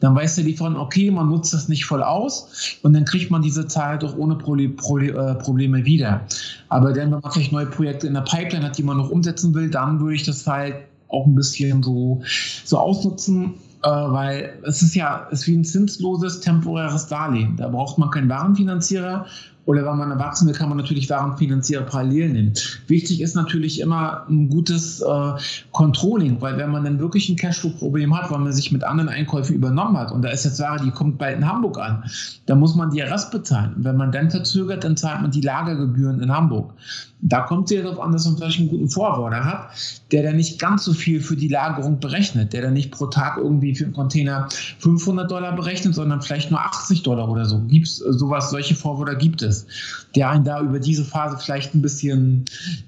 Dann 0.02 0.16
weiß 0.16 0.36
der 0.36 0.46
Lieferant, 0.46 0.78
okay, 0.78 1.12
man 1.12 1.30
nutzt 1.30 1.54
das 1.54 1.70
nicht 1.70 1.86
voll 1.86 2.02
aus 2.02 2.78
und 2.82 2.94
dann 2.94 3.06
kriegt 3.06 3.30
man 3.30 3.44
diese 3.44 3.68
Zahl 3.68 4.00
doch 4.00 4.18
ohne 4.18 4.34
äh, 4.34 5.36
Probleme 5.36 5.86
wieder. 5.86 6.22
Aber 6.70 6.92
dann, 6.92 7.12
wenn 7.12 7.20
man 7.22 7.32
vielleicht 7.32 7.52
neue 7.52 7.68
Projekte 7.68 8.08
in 8.08 8.16
der 8.16 8.22
Pipeline 8.22 8.66
hat, 8.66 8.78
die 8.78 8.84
man 8.84 8.98
noch 8.98 9.10
umsetzen 9.10 9.54
will, 9.54 9.70
dann 9.70 10.00
würde 10.00 10.16
ich 10.16 10.24
das 10.24 10.46
halt 10.48 10.76
auch 11.08 11.28
ein 11.28 11.36
bisschen 11.36 11.84
so, 11.84 12.24
so 12.66 12.80
ausnutzen, 12.80 13.54
äh, 13.84 13.90
weil 13.90 14.60
es 14.64 14.82
ist 14.82 14.96
ja 14.96 15.28
ist 15.32 15.46
wie 15.48 15.56
ein 15.56 15.64
zinsloses 15.64 16.40
temporäres 16.40 17.08
Darlehen. 17.08 17.56
Da 17.58 17.68
braucht 17.68 18.00
man 18.00 18.10
keinen 18.10 18.30
Warenfinanzierer, 18.30 19.28
oder 19.66 19.86
wenn 19.86 19.98
man 19.98 20.12
erwachsen 20.12 20.48
will, 20.48 20.56
kann 20.56 20.70
man 20.70 20.78
natürlich 20.78 21.10
Warenfinanzierer 21.10 21.84
parallel 21.84 22.30
nehmen. 22.30 22.54
Wichtig 22.88 23.22
ist 23.22 23.36
natürlich 23.36 23.80
immer 23.80 24.26
ein 24.28 24.50
gutes 24.50 25.02
äh, 25.02 25.34
Controlling, 25.72 26.42
weil 26.42 26.58
wenn 26.58 26.72
man 26.72 26.84
dann 26.84 27.00
wirklich 27.00 27.30
ein 27.30 27.36
Cashflow-Problem 27.36 28.16
hat, 28.18 28.32
weil 28.32 28.40
man 28.40 28.54
sich 28.54 28.72
mit 28.72 28.84
anderen 28.84 29.10
Einkäufen 29.10 29.56
übernommen 29.56 29.98
hat 29.98 30.12
und 30.12 30.24
da 30.24 30.30
ist 30.30 30.46
jetzt 30.46 30.60
Ware, 30.60 30.84
die 30.84 30.92
kommt 30.92 31.18
bald 31.18 31.38
in 31.38 31.48
Hamburg 31.48 31.80
an, 31.80 32.04
dann 32.48 32.60
muss 32.60 32.76
man 32.76 32.90
die 32.90 33.02
Rest 33.02 33.32
bezahlen. 33.32 33.74
Wenn 33.78 33.98
man 33.98 34.12
dann 34.12 34.32
verzögert, 34.32 34.84
dann 34.84 34.98
zahlt 34.98 35.22
man 35.22 35.32
die 35.32 35.42
Lagergebühren 35.42 36.22
in 36.22 36.32
Hamburg. 36.32 36.74
Da 37.22 37.42
kommt 37.42 37.70
es 37.70 37.78
ja 37.78 37.84
darauf 37.84 38.00
an, 38.00 38.12
dass 38.12 38.26
man 38.26 38.38
vielleicht 38.38 38.60
einen 38.60 38.70
guten 38.70 38.90
Vorworder 38.90 39.46
hat, 39.46 39.70
der 40.12 40.24
dann 40.24 40.38
nicht 40.38 40.60
ganz 40.60 40.84
so 40.84 40.94
viel 40.94 41.22
für 41.22 41.36
die 41.36 41.50
Lagerung 41.50 42.00
berechnet, 42.00 42.52
der 42.52 42.64
dann 42.64 42.74
nicht 42.74 42.92
pro 42.92 43.06
Tag 43.06 43.38
irgendwie 43.38 43.76
für 43.76 43.86
einen 43.86 43.94
Container 43.94 44.50
500 44.80 45.30
Dollar 45.30 45.56
berechnet, 45.56 45.94
sondern 45.94 46.22
vielleicht 46.22 46.50
nur 46.50 46.60
80 46.60 47.04
Dollar 47.04 47.30
oder 47.30 47.46
so. 47.46 47.60
Gibt 47.68 47.88
es 47.88 47.98
sowas, 47.98 48.50
solche 48.50 48.74
Vorworder 48.74 49.16
gibt 49.16 49.44
es, 49.44 49.51
der 50.16 50.30
einen 50.30 50.44
da 50.44 50.62
über 50.62 50.80
diese 50.80 51.04
Phase 51.04 51.38
vielleicht 51.38 51.74
ein 51.74 51.82
bisschen, 51.82 52.46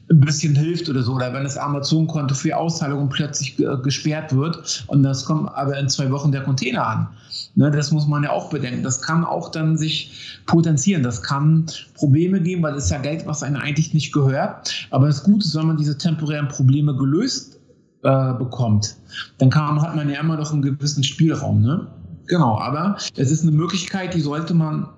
ein 0.09 0.19
bisschen 0.19 0.55
hilft 0.55 0.89
oder 0.89 1.03
so. 1.03 1.13
Oder 1.13 1.33
wenn 1.33 1.43
das 1.43 1.57
Amazon-Konto 1.57 2.35
für 2.35 2.55
Auszahlungen 2.57 3.09
plötzlich 3.09 3.57
gesperrt 3.83 4.35
wird 4.35 4.85
und 4.87 5.03
das 5.03 5.25
kommt 5.25 5.49
aber 5.55 5.77
in 5.77 5.89
zwei 5.89 6.11
Wochen 6.11 6.31
der 6.31 6.41
Container 6.41 6.85
an. 6.85 7.07
Ne, 7.55 7.69
das 7.69 7.91
muss 7.91 8.07
man 8.07 8.23
ja 8.23 8.31
auch 8.31 8.49
bedenken. 8.49 8.83
Das 8.83 9.01
kann 9.01 9.23
auch 9.23 9.49
dann 9.49 9.77
sich 9.77 10.41
potenzieren. 10.47 11.03
Das 11.03 11.21
kann 11.21 11.67
Probleme 11.93 12.41
geben, 12.41 12.63
weil 12.63 12.75
es 12.75 12.89
ja 12.89 12.97
Geld, 12.97 13.27
was 13.27 13.43
einem 13.43 13.57
eigentlich 13.57 13.93
nicht 13.93 14.11
gehört. 14.11 14.87
Aber 14.89 15.07
das 15.07 15.23
Gute 15.23 15.45
ist, 15.45 15.55
wenn 15.55 15.67
man 15.67 15.77
diese 15.77 15.97
temporären 15.97 16.47
Probleme 16.47 16.95
gelöst 16.95 17.59
äh, 18.03 18.33
bekommt, 18.33 18.95
dann 19.37 19.49
kann, 19.49 19.81
hat 19.81 19.95
man 19.95 20.09
ja 20.09 20.19
immer 20.19 20.37
noch 20.37 20.51
einen 20.51 20.61
gewissen 20.61 21.03
Spielraum. 21.03 21.61
Ne? 21.61 21.87
Genau, 22.27 22.57
aber 22.59 22.97
es 23.15 23.31
ist 23.31 23.43
eine 23.43 23.51
Möglichkeit, 23.51 24.13
die 24.13 24.21
sollte 24.21 24.53
man 24.53 24.89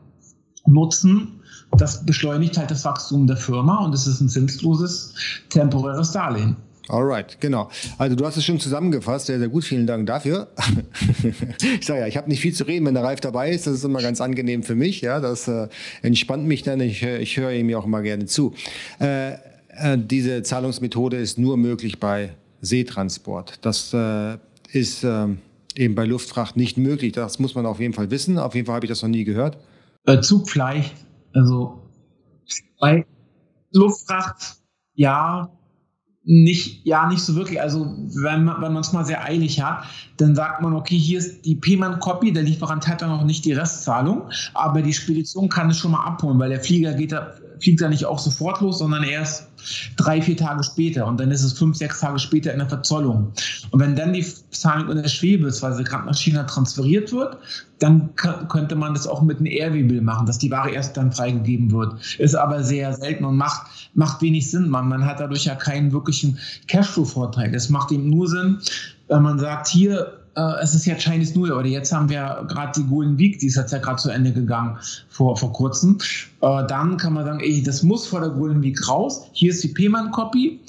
nutzen. 0.65 1.41
Das 1.77 2.05
beschleunigt 2.05 2.57
halt 2.57 2.71
das 2.71 2.85
Wachstum 2.85 3.27
der 3.27 3.37
Firma 3.37 3.83
und 3.83 3.93
es 3.93 4.07
ist 4.07 4.21
ein 4.21 4.29
zinsloses 4.29 5.13
temporäres 5.49 6.11
Darlehen. 6.11 6.55
Alright, 6.87 7.41
genau. 7.41 7.69
Also 7.97 8.15
du 8.15 8.25
hast 8.25 8.37
es 8.37 8.45
schon 8.45 8.59
zusammengefasst, 8.59 9.25
sehr, 9.25 9.39
sehr 9.39 9.47
gut. 9.47 9.63
Vielen 9.63 9.87
Dank 9.87 10.05
dafür. 10.05 10.49
ich 11.79 11.85
sage 11.85 12.01
ja, 12.01 12.07
ich 12.07 12.15
habe 12.15 12.29
nicht 12.29 12.41
viel 12.41 12.53
zu 12.53 12.63
reden, 12.65 12.85
wenn 12.85 12.93
der 12.93 13.03
Ralf 13.03 13.21
dabei 13.21 13.49
ist. 13.49 13.65
Das 13.65 13.73
ist 13.73 13.83
immer 13.83 14.01
ganz 14.01 14.21
angenehm 14.21 14.61
für 14.61 14.75
mich. 14.75 15.01
Ja, 15.01 15.19
das 15.19 15.47
äh, 15.47 15.67
entspannt 16.03 16.45
mich 16.45 16.61
dann. 16.61 16.79
Ich, 16.81 17.01
äh, 17.01 17.17
ich 17.17 17.37
höre 17.37 17.51
ihm 17.51 17.69
ja 17.69 17.79
auch 17.79 17.85
immer 17.85 18.03
gerne 18.03 18.27
zu. 18.27 18.53
Äh, 18.99 19.33
äh, 19.69 19.97
diese 19.97 20.43
Zahlungsmethode 20.43 21.17
ist 21.17 21.39
nur 21.39 21.57
möglich 21.57 21.99
bei 21.99 22.33
Seetransport. 22.61 23.65
Das 23.65 23.91
äh, 23.93 24.37
ist 24.71 25.03
ähm, 25.03 25.39
eben 25.75 25.95
bei 25.95 26.05
Luftfracht 26.05 26.55
nicht 26.55 26.77
möglich. 26.77 27.13
Das 27.13 27.39
muss 27.39 27.55
man 27.55 27.65
auf 27.65 27.79
jeden 27.79 27.93
Fall 27.93 28.11
wissen. 28.11 28.37
Auf 28.37 28.53
jeden 28.53 28.67
Fall 28.67 28.75
habe 28.75 28.85
ich 28.85 28.89
das 28.89 29.01
noch 29.01 29.09
nie 29.09 29.23
gehört. 29.23 29.57
Äh, 30.05 30.21
Zug 30.21 30.49
vielleicht. 30.49 30.93
Also 31.35 31.81
bei 32.79 33.05
Luftfracht 33.71 34.57
ja, 34.93 35.51
nicht, 36.23 36.85
ja, 36.85 37.07
nicht 37.07 37.21
so 37.21 37.35
wirklich. 37.35 37.61
Also, 37.61 37.85
wenn 38.23 38.45
man, 38.45 38.75
es 38.77 38.93
mal 38.93 39.05
sehr 39.05 39.23
eilig 39.23 39.61
hat, 39.61 39.83
dann 40.17 40.33
sagt 40.33 40.61
man, 40.61 40.73
okay, 40.73 40.97
hier 40.97 41.19
ist 41.19 41.45
die 41.45 41.55
Payment-Copy, 41.55 42.33
der 42.33 42.43
Lieferant 42.43 42.87
hat 42.87 43.01
ja 43.01 43.07
noch 43.07 43.23
nicht 43.25 43.45
die 43.45 43.53
Restzahlung, 43.53 44.29
aber 44.55 44.81
die 44.81 44.93
Spedition 44.93 45.49
kann 45.49 45.69
es 45.69 45.77
schon 45.77 45.91
mal 45.91 46.03
abholen, 46.03 46.39
weil 46.39 46.49
der 46.49 46.61
Flieger 46.61 46.93
geht 46.93 47.11
da 47.11 47.33
fliegt 47.59 47.81
er 47.81 47.89
nicht 47.89 48.05
auch 48.05 48.19
sofort 48.19 48.61
los, 48.61 48.79
sondern 48.79 49.03
erst 49.03 49.47
drei, 49.97 50.21
vier 50.21 50.37
Tage 50.37 50.63
später. 50.63 51.05
Und 51.07 51.19
dann 51.19 51.31
ist 51.31 51.43
es 51.43 51.53
fünf, 51.53 51.77
sechs 51.77 51.99
Tage 51.99 52.19
später 52.19 52.51
in 52.51 52.59
der 52.59 52.69
Verzollung. 52.69 53.31
Und 53.71 53.79
wenn 53.79 53.95
dann 53.95 54.13
die 54.13 54.25
Zahlung 54.51 54.89
in 54.89 55.01
der 55.01 55.09
Schwebe 55.09 55.47
ist, 55.47 55.61
weil 55.61 55.73
sie 55.73 55.83
gerade 55.83 56.05
nach 56.05 56.15
China 56.15 56.43
transferiert 56.43 57.11
wird, 57.11 57.37
dann 57.79 58.15
könnte 58.15 58.75
man 58.75 58.93
das 58.93 59.05
auch 59.05 59.21
mit 59.21 59.39
einem 59.39 59.47
Airwebel 59.47 60.01
machen, 60.01 60.25
dass 60.25 60.37
die 60.37 60.51
Ware 60.51 60.69
erst 60.69 60.95
dann 60.95 61.11
freigegeben 61.11 61.71
wird. 61.71 61.95
Ist 62.19 62.35
aber 62.35 62.63
sehr 62.63 62.93
selten 62.93 63.25
und 63.25 63.35
macht, 63.35 63.91
macht 63.93 64.21
wenig 64.21 64.49
Sinn. 64.49 64.69
Man, 64.69 64.87
man 64.87 65.05
hat 65.05 65.19
dadurch 65.19 65.45
ja 65.45 65.55
keinen 65.55 65.91
wirklichen 65.91 66.39
Cashflow-Vorteil. 66.67 67.53
Es 67.53 67.69
macht 67.69 67.91
eben 67.91 68.09
nur 68.09 68.27
Sinn, 68.27 68.59
wenn 69.07 69.23
man 69.23 69.39
sagt, 69.39 69.67
hier, 69.67 70.24
äh, 70.35 70.61
es 70.61 70.75
ist 70.75 70.85
ja 70.85 70.95
Chinese 70.95 71.33
Year, 71.37 71.57
oder 71.57 71.67
jetzt 71.67 71.91
haben 71.91 72.09
wir 72.09 72.45
gerade 72.47 72.79
die 72.79 72.87
Golden 72.87 73.17
Week, 73.17 73.39
die 73.39 73.47
ist 73.47 73.55
jetzt 73.55 73.71
ja 73.71 73.79
gerade 73.79 73.97
zu 73.97 74.09
Ende 74.09 74.31
gegangen 74.33 74.77
vor, 75.09 75.37
vor 75.37 75.53
kurzem. 75.53 75.97
Äh, 76.41 76.67
dann 76.67 76.97
kann 76.97 77.13
man 77.13 77.25
sagen, 77.25 77.39
ey, 77.39 77.63
das 77.63 77.83
muss 77.83 78.07
vor 78.07 78.19
der 78.19 78.29
Golden 78.29 78.61
Week 78.61 78.87
raus. 78.87 79.27
Hier 79.33 79.51
ist 79.51 79.63
die 79.63 79.69
Payment-Copy. 79.69 80.59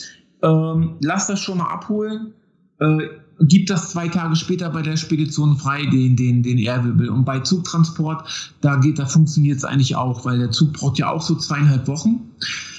Ähm, 0.42 0.96
lass 1.00 1.26
das 1.26 1.40
schon 1.40 1.58
mal 1.58 1.70
abholen. 1.70 2.32
Äh, 2.80 3.08
gibt 3.40 3.68
das 3.68 3.90
zwei 3.90 4.08
Tage 4.08 4.36
später 4.36 4.70
bei 4.70 4.82
der 4.82 4.96
Spedition 4.96 5.56
frei, 5.56 5.84
den, 5.86 6.16
den, 6.16 6.42
den 6.42 6.58
Airwibbel. 6.58 7.10
Und 7.10 7.24
bei 7.24 7.40
Zugtransport, 7.40 8.54
da 8.60 8.76
geht, 8.76 8.98
da 8.98 9.06
funktioniert 9.06 9.58
es 9.58 9.64
eigentlich 9.64 9.96
auch, 9.96 10.24
weil 10.24 10.38
der 10.38 10.50
Zug 10.50 10.72
braucht 10.72 10.98
ja 10.98 11.10
auch 11.10 11.22
so 11.22 11.34
zweieinhalb 11.34 11.86
Wochen. 11.86 12.30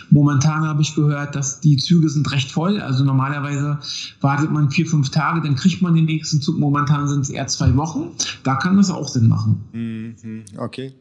Momentan 0.09 0.65
habe 0.65 0.81
ich 0.81 0.95
gehört, 0.95 1.35
dass 1.35 1.59
die 1.59 1.77
Züge 1.77 2.09
sind 2.09 2.31
recht 2.31 2.51
voll. 2.51 2.79
Also 2.79 3.03
normalerweise 3.03 3.79
wartet 4.21 4.51
man 4.51 4.69
vier, 4.69 4.85
fünf 4.85 5.09
Tage, 5.09 5.41
dann 5.41 5.55
kriegt 5.55 5.81
man 5.81 5.95
den 5.95 6.05
nächsten 6.05 6.41
Zug. 6.41 6.57
Momentan 6.57 7.07
sind 7.07 7.21
es 7.21 7.29
eher 7.29 7.47
zwei 7.47 7.75
Wochen. 7.75 8.11
Da 8.43 8.55
kann 8.55 8.77
das 8.77 8.89
auch 8.89 9.07
Sinn 9.07 9.27
machen. 9.27 9.63
Mhm. 9.73 10.45
Okay. 10.57 10.93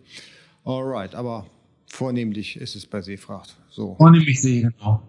Alright, 0.64 1.14
aber 1.14 1.46
vornehmlich 1.86 2.56
ist 2.56 2.75
es 2.76 2.86
bei 2.86 3.00
Seefracht. 3.00 3.56
So. 3.70 3.94
Vornehmlich 3.96 4.40
See, 4.40 4.62
genau. 4.62 5.02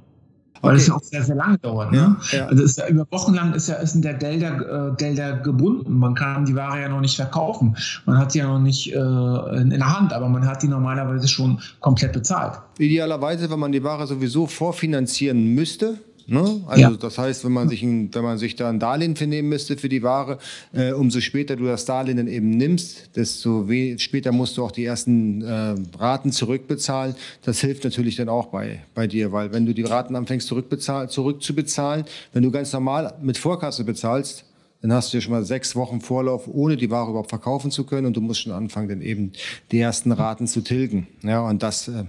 Weil 0.62 0.72
okay. 0.72 0.82
es 0.82 0.88
ja 0.88 0.94
auch 0.96 1.04
sehr, 1.04 1.24
sehr 1.24 1.36
lange 1.36 1.58
dauert. 1.58 1.92
Ne? 1.92 2.16
Ja, 2.32 2.38
ja. 2.38 2.46
Also 2.48 2.64
ist 2.64 2.78
ja 2.78 2.88
über 2.88 3.06
Wochen 3.12 3.34
lang 3.34 3.54
ist 3.54 3.70
ja 3.70 3.76
ist 3.76 3.96
in 3.96 4.02
der 4.02 4.16
Gelder, 4.16 4.92
äh, 4.92 4.96
Gelder 4.96 5.38
gebunden. 5.38 5.98
Man 5.98 6.16
kann 6.16 6.46
die 6.46 6.56
Ware 6.56 6.82
ja 6.82 6.90
noch 6.90 7.02
nicht 7.02 7.16
verkaufen. 7.16 7.76
Man 8.06 8.18
hat 8.18 8.32
sie 8.32 8.40
ja 8.40 8.48
noch 8.48 8.60
nicht 8.60 8.94
äh, 8.94 8.98
in, 8.98 9.72
in, 9.72 9.80
der 9.80 9.98
Hand, 9.98 10.14
aber 10.14 10.30
man 10.30 10.46
hat 10.46 10.64
die 10.64 10.68
normalerweise 10.68 11.28
schon 11.28 11.60
komplett 11.80 12.14
bezahlt. 12.14 12.60
Idealerweise, 12.78 13.50
wenn 13.50 13.60
man 13.60 13.72
die 13.72 13.84
Ware 13.84 14.08
sowieso 14.08 14.48
vorfinanzieren 14.48 15.54
müsste, 15.54 16.00
Ne? 16.30 16.62
Also 16.68 16.82
ja. 16.82 16.92
das 16.92 17.18
heißt, 17.18 17.46
wenn 17.46 17.54
man 17.54 17.70
sich 17.70 17.82
ein, 17.84 18.14
wenn 18.14 18.24
man 18.24 18.38
sich 18.38 18.58
da 18.58 18.70
ein 18.70 18.80
Darlehen 18.80 19.16
für 19.16 19.28
nehmen 19.28 19.48
müsste 19.48 19.78
für 19.78 19.88
die 19.88 20.04
Ware, 20.04 20.40
äh, 20.74 20.92
umso 20.92 21.22
später 21.22 21.56
du 21.56 21.64
das 21.64 21.86
Darlehen 21.86 22.18
dann 22.18 22.28
eben 22.28 22.50
nimmst, 22.50 23.16
desto 23.16 23.66
später 23.98 24.34
musst 24.34 24.58
du 24.58 24.66
auch 24.66 24.72
die 24.72 24.84
ersten 24.84 25.42
äh, 25.42 25.76
Raten 25.98 26.34
zurückbezahlen. 26.34 27.16
Das 27.44 27.62
hilft 27.62 27.86
natürlich 27.86 28.18
dann 28.18 28.28
auch 28.28 28.48
bei, 28.48 28.82
bei 28.94 29.08
dir, 29.08 29.32
weil 29.32 29.54
wenn 29.54 29.66
du 29.66 29.74
die 29.74 29.84
Raten 29.84 30.18
anfängst 30.18 30.48
zurückzubezahlen, 30.48 32.04
wenn 32.34 32.44
du 32.44 32.52
ganz 32.52 32.74
normal 32.74 33.14
mit 33.22 33.38
Vorkasse 33.38 33.86
bezahlst, 33.86 34.44
dann 34.82 34.92
hast 34.92 35.14
du 35.14 35.18
ja 35.18 35.22
schon 35.22 35.32
mal 35.32 35.46
sechs 35.46 35.76
Wochen 35.78 36.02
Vorlauf, 36.02 36.48
ohne 36.48 36.76
die 36.76 36.92
Ware 36.92 37.10
überhaupt 37.10 37.30
verkaufen 37.30 37.72
zu 37.72 37.86
können 37.86 38.06
und 38.06 38.18
du 38.18 38.22
musst 38.22 38.42
schon 38.42 38.52
anfangen, 38.52 38.90
dann 38.90 39.02
eben 39.02 39.32
die 39.72 39.80
ersten 39.80 40.12
Raten 40.12 40.46
zu 40.46 40.62
tilgen. 40.62 41.08
Ja, 41.24 41.42
und 41.42 41.64
das 41.64 41.88
äh, 41.88 42.04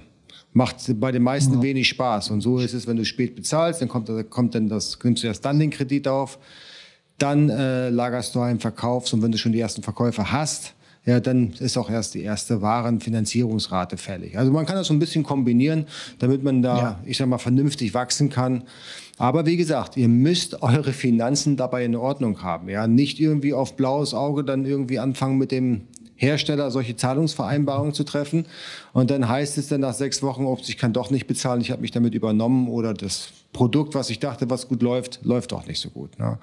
macht 0.53 0.77
bei 1.01 1.13
den 1.13 1.23
meisten 1.23 1.55
ja. 1.55 1.63
wenig 1.63 1.89
Spaß. 1.89 2.31
Und 2.31 2.41
so 2.41 2.59
ist 2.59 2.75
es, 2.75 2.87
wenn 2.87 2.97
du 2.97 3.05
spät 3.05 3.37
bezahlst, 3.37 3.81
dann 3.81 3.89
kommt, 3.89 4.11
kommt 4.31 4.55
dann 4.55 4.69
das, 4.69 4.99
nimmst 5.03 5.23
du 5.23 5.27
erst 5.27 5.45
dann 5.45 5.59
den 5.59 5.71
Kredit 5.71 6.09
auf, 6.09 6.39
dann 7.19 7.49
äh, 7.49 7.91
lagerst 7.91 8.35
du 8.35 8.41
einen 8.41 8.61
Verkaufs 8.61 9.13
und 9.13 9.23
wenn 9.23 9.33
du 9.33 9.39
schon 9.39 9.53
die 9.53 9.61
ersten 9.61 9.83
Verkäufer 9.83 10.33
hast, 10.33 10.75
ja, 11.09 11.21
dann 11.21 11.55
ist 11.59 11.79
auch 11.79 11.89
erst 11.89 12.15
die 12.15 12.23
erste 12.23 12.61
Warenfinanzierungsrate 12.61 13.97
fällig. 13.97 14.37
Also 14.37 14.53
man 14.53 14.67
kann 14.67 14.77
das 14.77 14.89
so 14.89 14.93
ein 14.93 14.99
bisschen 14.99 15.25
kombinieren, 15.25 15.87
damit 16.19 16.43
man 16.43 16.61
da, 16.61 16.79
ja. 16.79 17.01
ich 17.07 17.17
sag 17.17 17.29
mal, 17.29 17.39
vernünftig 17.39 17.95
wachsen 17.95 18.29
kann. 18.29 18.65
Aber 19.17 19.47
wie 19.47 19.57
gesagt, 19.57 19.97
ihr 19.97 20.09
müsst 20.09 20.63
eure 20.63 20.93
Finanzen 20.93 21.57
dabei 21.57 21.85
in 21.85 21.97
Ordnung 21.97 22.43
haben. 22.43 22.69
Ja, 22.69 22.87
nicht 22.87 23.21
irgendwie 23.21 23.55
auf 23.55 23.75
blaues 23.75 24.13
Auge 24.13 24.45
dann 24.45 24.67
irgendwie 24.67 24.99
anfangen 24.99 25.39
mit 25.39 25.51
dem 25.51 25.83
Hersteller 26.19 26.71
solche 26.73 26.97
Zahlungsvereinbarungen 26.97 27.95
zu 27.95 28.05
treffen. 28.05 28.45
Und 28.93 29.11
dann 29.11 29.29
heißt 29.29 29.57
es 29.57 29.69
dann 29.69 29.81
nach 29.81 29.95
sechs 29.95 30.23
Wochen, 30.23 30.45
ob 30.45 30.61
ich 30.61 30.77
kann 30.77 30.93
doch 30.93 31.11
nicht 31.11 31.27
bezahlen, 31.27 31.61
ich 31.61 31.71
habe 31.71 31.81
mich 31.81 31.93
damit 31.93 32.15
übernommen 32.15 32.69
oder 32.69 32.93
das 32.93 33.31
Produkt, 33.53 33.95
was 33.95 34.11
ich 34.11 34.19
dachte, 34.19 34.51
was 34.51 34.69
gut 34.69 34.83
läuft, 34.83 35.21
läuft 35.23 35.53
doch 35.53 35.67
nicht 35.67 35.81
so 35.81 35.89
gut. 35.89 36.19
Ne? 36.19 36.39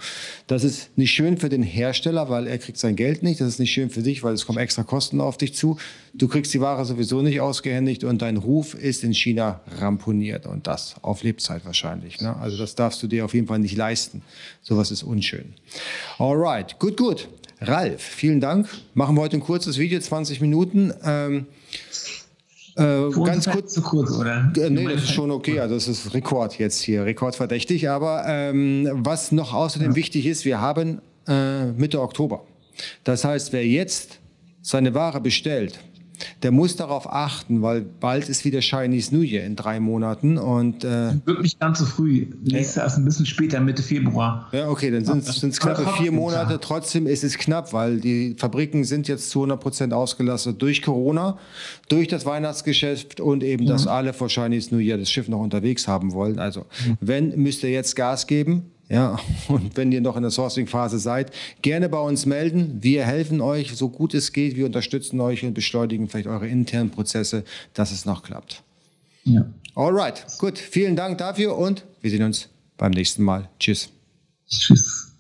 Das 0.48 0.64
ist 0.64 0.98
nicht 0.98 1.12
schön 1.12 1.38
für 1.38 1.50
den 1.50 1.62
Hersteller, 1.62 2.30
weil 2.30 2.48
er 2.48 2.58
kriegt 2.58 2.78
sein 2.80 2.96
Geld 2.96 3.22
nicht. 3.22 3.42
Das 3.42 3.50
ist 3.50 3.60
nicht 3.60 3.72
schön 3.72 3.90
für 3.90 4.02
dich, 4.02 4.24
weil 4.24 4.34
es 4.34 4.46
kommen 4.46 4.58
extra 4.58 4.84
Kosten 4.84 5.22
auf 5.22 5.38
dich 5.38 5.54
zu. 5.54 5.78
Du 6.14 6.28
kriegst 6.28 6.54
die 6.54 6.62
Ware 6.62 6.84
sowieso 6.86 7.22
nicht 7.22 7.42
ausgehändigt 7.42 8.06
und 8.06 8.22
dein 8.22 8.38
Ruf 8.38 8.74
ist 8.74 9.04
in 9.04 9.14
China 9.14 9.60
ramponiert 9.80 10.48
und 10.48 10.68
das 10.68 10.96
auf 11.02 11.22
Lebzeit 11.22 11.66
wahrscheinlich. 11.66 12.22
Ne? 12.22 12.36
Also 12.38 12.58
das 12.58 12.76
darfst 12.76 13.04
du 13.04 13.08
dir 13.08 13.26
auf 13.26 13.34
jeden 13.34 13.48
Fall 13.48 13.60
nicht 13.60 13.76
leisten. 13.76 14.22
Sowas 14.62 14.90
ist 14.90 15.04
unschön. 15.04 15.54
Alright, 16.18 16.80
gut, 16.80 16.98
gut. 16.98 17.28
Ralf, 17.62 18.02
vielen 18.02 18.42
Dank. 18.42 18.68
Machen 18.94 19.16
wir 19.16 19.22
heute 19.22 19.38
ein 19.38 19.42
kurzes 19.42 19.78
Video, 19.78 20.00
20 20.00 20.42
Minuten. 20.42 20.94
Ähm, 21.04 21.46
äh, 22.76 23.10
ganz 23.24 23.50
kurz. 23.50 23.74
Zu 23.74 23.82
kurz, 23.82 24.12
oder? 24.12 24.52
Äh, 24.58 24.70
nee, 24.70 24.84
das 24.84 25.04
ist 25.04 25.12
schon 25.12 25.32
okay. 25.32 25.60
Also, 25.60 25.76
es 25.76 25.88
ist 25.88 26.14
Rekord 26.14 26.58
jetzt 26.60 26.82
hier, 26.82 27.06
rekordverdächtig. 27.06 27.90
Aber 27.90 28.26
ähm, 28.28 28.90
was 28.92 29.32
noch 29.32 29.54
außerdem 29.54 29.92
ja. 29.92 29.96
wichtig 29.96 30.26
ist, 30.26 30.44
wir 30.44 30.60
haben 30.60 31.02
äh, 31.28 31.68
Mitte 31.68 32.02
Oktober. 32.02 32.44
Das 33.06 33.24
heißt, 33.24 33.54
wer 33.54 33.66
jetzt 33.66 34.20
seine 34.62 34.94
Ware 34.94 35.22
bestellt, 35.22 35.80
der 36.44 36.52
muss 36.52 36.76
darauf 36.76 37.12
achten, 37.12 37.62
weil 37.62 37.82
bald 37.82 38.30
ist 38.30 38.46
wieder 38.46 38.60
Chinese 38.62 39.14
New 39.16 39.22
Year 39.22 39.44
in 39.44 39.56
drei 39.56 39.80
Monaten 39.80 40.38
und 40.38 40.84
äh, 40.84 41.14
wirklich 41.26 41.60
ganz 41.60 41.80
so 41.80 41.86
früh. 41.86 42.28
Nächstes 42.44 42.76
Jahr 42.76 42.88
ist 42.88 42.98
ein 42.98 43.06
bisschen 43.06 43.26
später, 43.26 43.60
Mitte 43.60 43.84
Februar. 43.84 44.50
Ja, 44.52 44.70
okay, 44.70 44.92
dann 44.92 45.06
sind 45.06 45.28
es 45.28 45.60
knappe 45.60 45.86
vier 45.98 46.12
Monate. 46.12 46.60
Trotzdem 46.60 47.08
ist 47.08 47.24
es 47.24 47.38
knapp, 47.38 47.74
weil 47.74 48.00
die 48.00 48.36
Fabriken 48.38 48.84
sind 48.84 49.08
jetzt 49.08 49.30
zu 49.30 49.40
100 49.40 49.60
Prozent 49.60 49.94
ausgelastet 49.94 50.62
durch 50.62 50.82
Corona, 50.82 51.38
durch 51.90 52.08
das 52.08 52.26
Weihnachtsgeschäft 52.26 53.20
und 53.20 53.44
eben, 53.44 53.66
mhm. 53.66 53.70
dass 53.70 53.88
alle 53.88 54.14
vor 54.14 54.30
Chinese 54.30 54.74
New 54.74 54.82
Year 54.82 54.98
das 54.98 55.10
Schiff 55.10 55.28
noch 55.28 55.40
unterwegs 55.40 55.88
haben 55.88 56.14
wollen. 56.14 56.40
Also, 56.40 56.62
mhm. 56.62 56.98
wenn 57.02 57.36
müsst 57.42 57.64
ihr 57.64 57.72
jetzt 57.72 57.96
Gas 57.96 58.28
geben 58.28 58.72
ja, 58.90 59.20
und 59.48 59.78
wenn 59.78 59.92
ihr 59.92 60.02
noch 60.02 60.16
in 60.16 60.22
der 60.22 60.32
Sourcing-Phase 60.32 61.00
seid, 61.00 61.32
gerne 61.62 61.90
bei 61.90 62.00
uns 62.00 62.26
melden. 62.26 62.78
Wir 62.82 63.06
helfen 63.06 63.42
euch, 63.42 63.76
so 63.76 63.90
gut 63.90 64.14
es 64.14 64.32
geht. 64.32 64.56
Wir 64.56 64.66
unterstützen 64.66 65.20
euch 65.20 65.44
und 65.44 65.54
beschleunigen 65.54 66.08
vielleicht 66.08 66.28
eure 66.28 66.48
internen 66.48 66.92
Prozesse, 66.92 67.44
dass 67.74 67.92
es 67.92 68.06
noch 68.06 68.24
klappt. 68.24 68.64
Ja. 69.24 69.46
Alright, 69.76 70.26
gut. 70.38 70.60
Vielen 70.60 70.96
Dank 70.96 71.18
dafür 71.18 71.58
und 71.58 71.86
wir 72.02 72.12
sehen 72.12 72.24
uns 72.24 72.50
beim 72.78 72.92
nächsten 72.92 73.24
Mal. 73.24 73.50
Tschüss. 73.60 73.90
Tschüss. 74.48 75.15